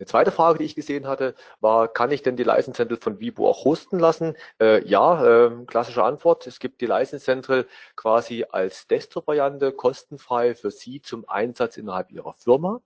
[0.00, 3.20] Eine zweite Frage, die ich gesehen hatte, war, kann ich denn die License Central von
[3.20, 4.34] Vibo auch hosten lassen?
[4.58, 6.46] Äh, ja, äh, klassische Antwort.
[6.46, 12.32] Es gibt die License Central quasi als Desktop-Variante kostenfrei für Sie zum Einsatz innerhalb Ihrer
[12.32, 12.80] Firma.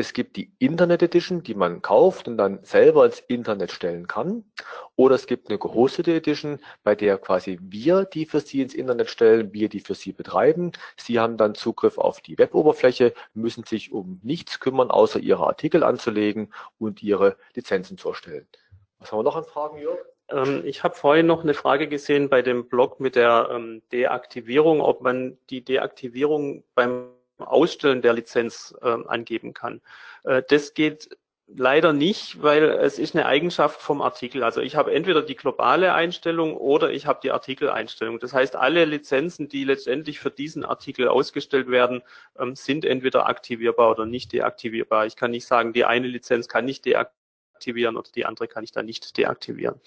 [0.00, 4.44] Es gibt die Internet Edition, die man kauft und dann selber ins Internet stellen kann.
[4.94, 9.10] Oder es gibt eine gehostete Edition, bei der quasi wir die für Sie ins Internet
[9.10, 10.70] stellen, wir die für Sie betreiben.
[10.96, 15.82] Sie haben dann Zugriff auf die Weboberfläche, müssen sich um nichts kümmern, außer Ihre Artikel
[15.82, 18.46] anzulegen und Ihre Lizenzen zu erstellen.
[19.00, 19.98] Was haben wir noch an Fragen, Jörg?
[20.30, 24.80] Ähm, ich habe vorhin noch eine Frage gesehen bei dem Blog mit der ähm, Deaktivierung,
[24.80, 29.80] ob man die Deaktivierung beim Ausstellen der Lizenz äh, angeben kann.
[30.24, 31.16] Äh, das geht
[31.48, 34.42] leider nicht, weil es ist eine Eigenschaft vom Artikel.
[34.44, 38.18] Also ich habe entweder die globale Einstellung oder ich habe die Artikeleinstellung.
[38.18, 42.02] Das heißt, alle Lizenzen, die letztendlich für diesen Artikel ausgestellt werden,
[42.38, 45.06] ähm, sind entweder aktivierbar oder nicht deaktivierbar.
[45.06, 48.72] Ich kann nicht sagen, die eine Lizenz kann nicht deaktivieren oder die andere kann ich
[48.72, 49.80] dann nicht deaktivieren.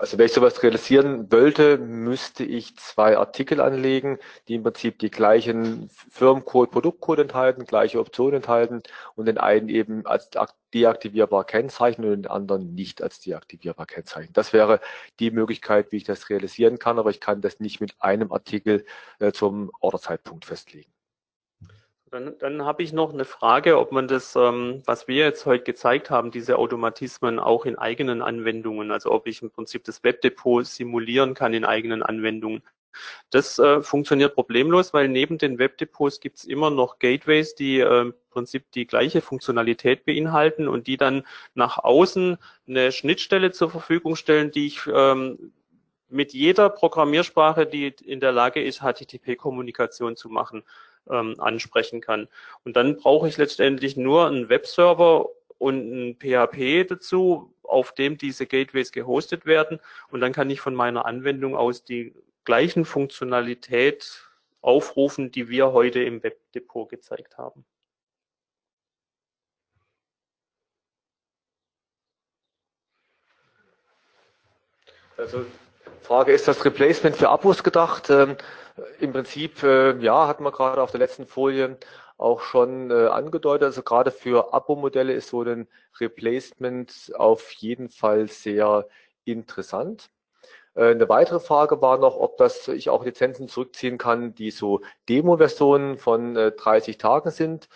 [0.00, 5.10] Also wenn ich sowas realisieren wollte, müsste ich zwei Artikel anlegen, die im Prinzip die
[5.10, 8.82] gleichen Firmencode, Produktcode enthalten, gleiche Optionen enthalten
[9.14, 10.30] und den einen eben als
[10.72, 14.32] deaktivierbar kennzeichnen und den anderen nicht als deaktivierbar kennzeichnen.
[14.32, 14.80] Das wäre
[15.18, 18.86] die Möglichkeit, wie ich das realisieren kann, aber ich kann das nicht mit einem Artikel
[19.18, 20.90] äh, zum Orderzeitpunkt festlegen.
[22.10, 25.62] Dann, dann habe ich noch eine Frage, ob man das, ähm, was wir jetzt heute
[25.62, 30.66] gezeigt haben, diese Automatismen auch in eigenen Anwendungen, also ob ich im Prinzip das Webdepot
[30.66, 32.62] simulieren kann in eigenen Anwendungen.
[33.30, 38.00] Das äh, funktioniert problemlos, weil neben den Webdepots gibt es immer noch Gateways, die äh,
[38.00, 44.16] im Prinzip die gleiche Funktionalität beinhalten und die dann nach außen eine Schnittstelle zur Verfügung
[44.16, 45.52] stellen, die ich ähm,
[46.08, 50.64] mit jeder Programmiersprache, die in der Lage ist, HTTP-Kommunikation zu machen,
[51.08, 52.28] ähm, ansprechen kann.
[52.64, 55.28] Und dann brauche ich letztendlich nur einen Webserver
[55.58, 59.80] und ein PHP dazu, auf dem diese Gateways gehostet werden.
[60.10, 64.28] Und dann kann ich von meiner Anwendung aus die gleichen Funktionalität
[64.60, 67.64] aufrufen, die wir heute im Webdepot gezeigt haben.
[75.16, 75.44] Also
[76.02, 78.10] Frage, ist das Replacement für Abos gedacht?
[78.10, 78.36] Ähm,
[78.98, 81.78] im Prinzip, äh, ja, hat man gerade auf der letzten Folie
[82.18, 83.64] auch schon äh, angedeutet.
[83.64, 85.68] Also gerade für Abo-Modelle ist so ein
[86.00, 88.88] Replacement auf jeden Fall sehr
[89.24, 90.10] interessant.
[90.74, 94.80] Äh, eine weitere Frage war noch, ob das ich auch Lizenzen zurückziehen kann, die so
[95.08, 97.68] Demo-Versionen von 30 Tagen sind.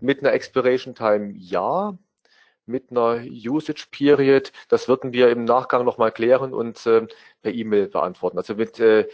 [0.00, 1.98] Mit einer Expiration Time ja
[2.66, 4.52] mit einer Usage Period.
[4.68, 7.06] Das würden wir im Nachgang nochmal klären und äh,
[7.42, 8.38] per E-Mail beantworten.
[8.38, 9.08] Also mit äh,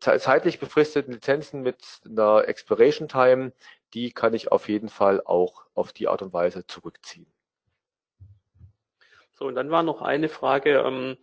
[0.00, 3.52] zeitlich befristeten Lizenzen mit einer Expiration Time,
[3.94, 7.26] die kann ich auf jeden Fall auch auf die Art und Weise zurückziehen.
[9.32, 11.16] So, und dann war noch eine Frage, ähm,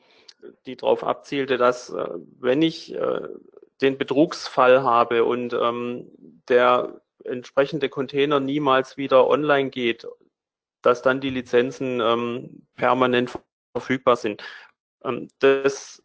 [0.65, 2.07] die darauf abzielte, dass äh,
[2.39, 3.21] wenn ich äh,
[3.81, 6.11] den Betrugsfall habe und ähm,
[6.47, 10.07] der entsprechende Container niemals wieder online geht,
[10.81, 13.37] dass dann die Lizenzen ähm, permanent
[13.73, 14.43] verfügbar sind.
[15.03, 16.03] Ähm, das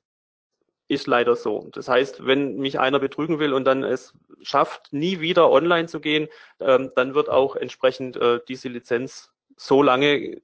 [0.89, 1.69] ist leider so.
[1.73, 6.01] Das heißt, wenn mich einer betrügen will und dann es schafft, nie wieder online zu
[6.01, 6.29] gehen,
[6.61, 10.43] ähm, dann wird auch entsprechend äh, diese Lizenz so lange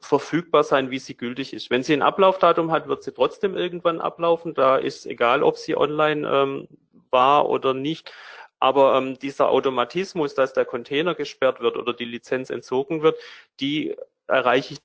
[0.00, 1.70] verfügbar sein, wie sie gültig ist.
[1.70, 4.54] Wenn sie ein Ablaufdatum hat, wird sie trotzdem irgendwann ablaufen.
[4.54, 6.68] Da ist egal, ob sie online ähm,
[7.10, 8.12] war oder nicht.
[8.58, 13.18] Aber ähm, dieser Automatismus, dass der Container gesperrt wird oder die Lizenz entzogen wird,
[13.60, 13.96] die
[14.26, 14.80] erreiche ich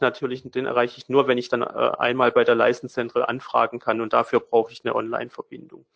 [0.00, 3.78] natürlich, den erreiche ich nur, wenn ich dann äh, einmal bei der License Central anfragen
[3.78, 5.86] kann und dafür brauche ich eine Online-Verbindung.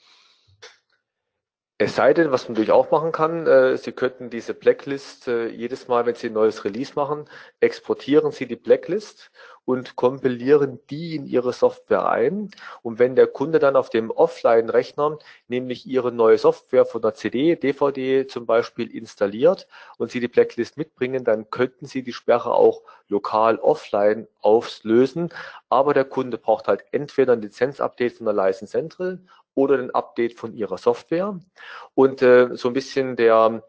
[1.83, 5.49] Es sei denn, was man natürlich auch machen kann, äh, Sie könnten diese Blacklist äh,
[5.49, 7.25] jedes Mal, wenn Sie ein neues Release machen,
[7.61, 9.31] exportieren Sie die Blacklist
[9.65, 12.51] und kompilieren die in Ihre Software ein.
[12.83, 17.57] Und wenn der Kunde dann auf dem Offline-Rechner nämlich Ihre neue Software von der CD,
[17.57, 19.67] DVD zum Beispiel installiert
[19.97, 25.31] und Sie die Blacklist mitbringen, dann könnten Sie die Sperre auch lokal offline auflösen.
[25.71, 29.21] Aber der Kunde braucht halt entweder ein Lizenzupdate von der License Central
[29.55, 31.39] oder ein Update von ihrer Software.
[31.95, 33.63] Und äh, so ein bisschen der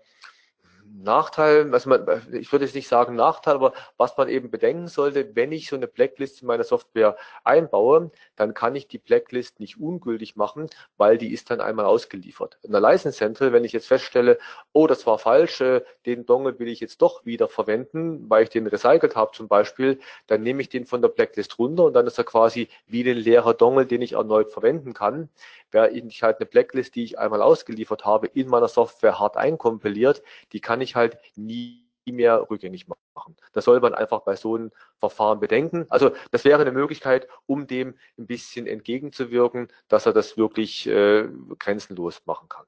[1.04, 5.36] Nachteil, also man, ich würde jetzt nicht sagen Nachteil, aber was man eben bedenken sollte,
[5.36, 9.80] wenn ich so eine Blacklist in meiner Software einbaue, dann kann ich die Blacklist nicht
[9.80, 12.58] ungültig machen, weil die ist dann einmal ausgeliefert.
[12.62, 14.38] In der License Central, wenn ich jetzt feststelle,
[14.74, 18.50] oh, das war falsch, äh, den Dongle will ich jetzt doch wieder verwenden, weil ich
[18.50, 22.08] den recycelt habe zum Beispiel, dann nehme ich den von der Blacklist runter und dann
[22.08, 25.30] ist er quasi wie ein leerer Dongle, den ich erneut verwenden kann.
[25.72, 30.22] Wäre ich halt eine Blacklist, die ich einmal ausgeliefert habe, in meiner Software hart einkompiliert,
[30.52, 33.36] die kann ich halt nie mehr rückgängig machen.
[33.54, 35.86] Das soll man einfach bei so einem Verfahren bedenken.
[35.90, 41.28] Also das wäre eine Möglichkeit, um dem ein bisschen entgegenzuwirken, dass er das wirklich äh,
[41.60, 42.66] grenzenlos machen kann.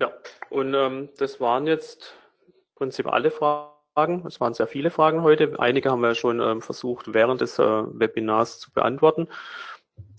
[0.00, 0.12] Ja,
[0.50, 2.14] und ähm, das waren jetzt
[2.46, 4.24] im Prinzip alle Fragen.
[4.26, 5.58] Es waren sehr viele Fragen heute.
[5.60, 9.28] Einige haben wir schon ähm, versucht, während des äh, Webinars zu beantworten.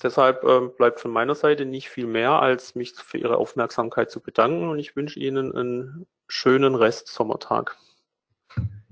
[0.01, 4.19] Deshalb ähm, bleibt von meiner Seite nicht viel mehr, als mich für Ihre Aufmerksamkeit zu
[4.19, 7.77] bedanken und ich wünsche Ihnen einen schönen Rest Sommertag.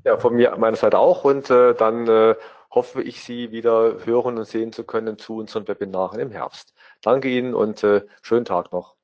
[0.04, 2.36] Ja, von mir, meiner Seite auch und äh, dann äh,
[2.72, 6.74] hoffe ich, Sie wieder hören und sehen zu können zu unseren Webinaren im Herbst.
[7.02, 8.96] Danke Ihnen und äh, schönen Tag noch.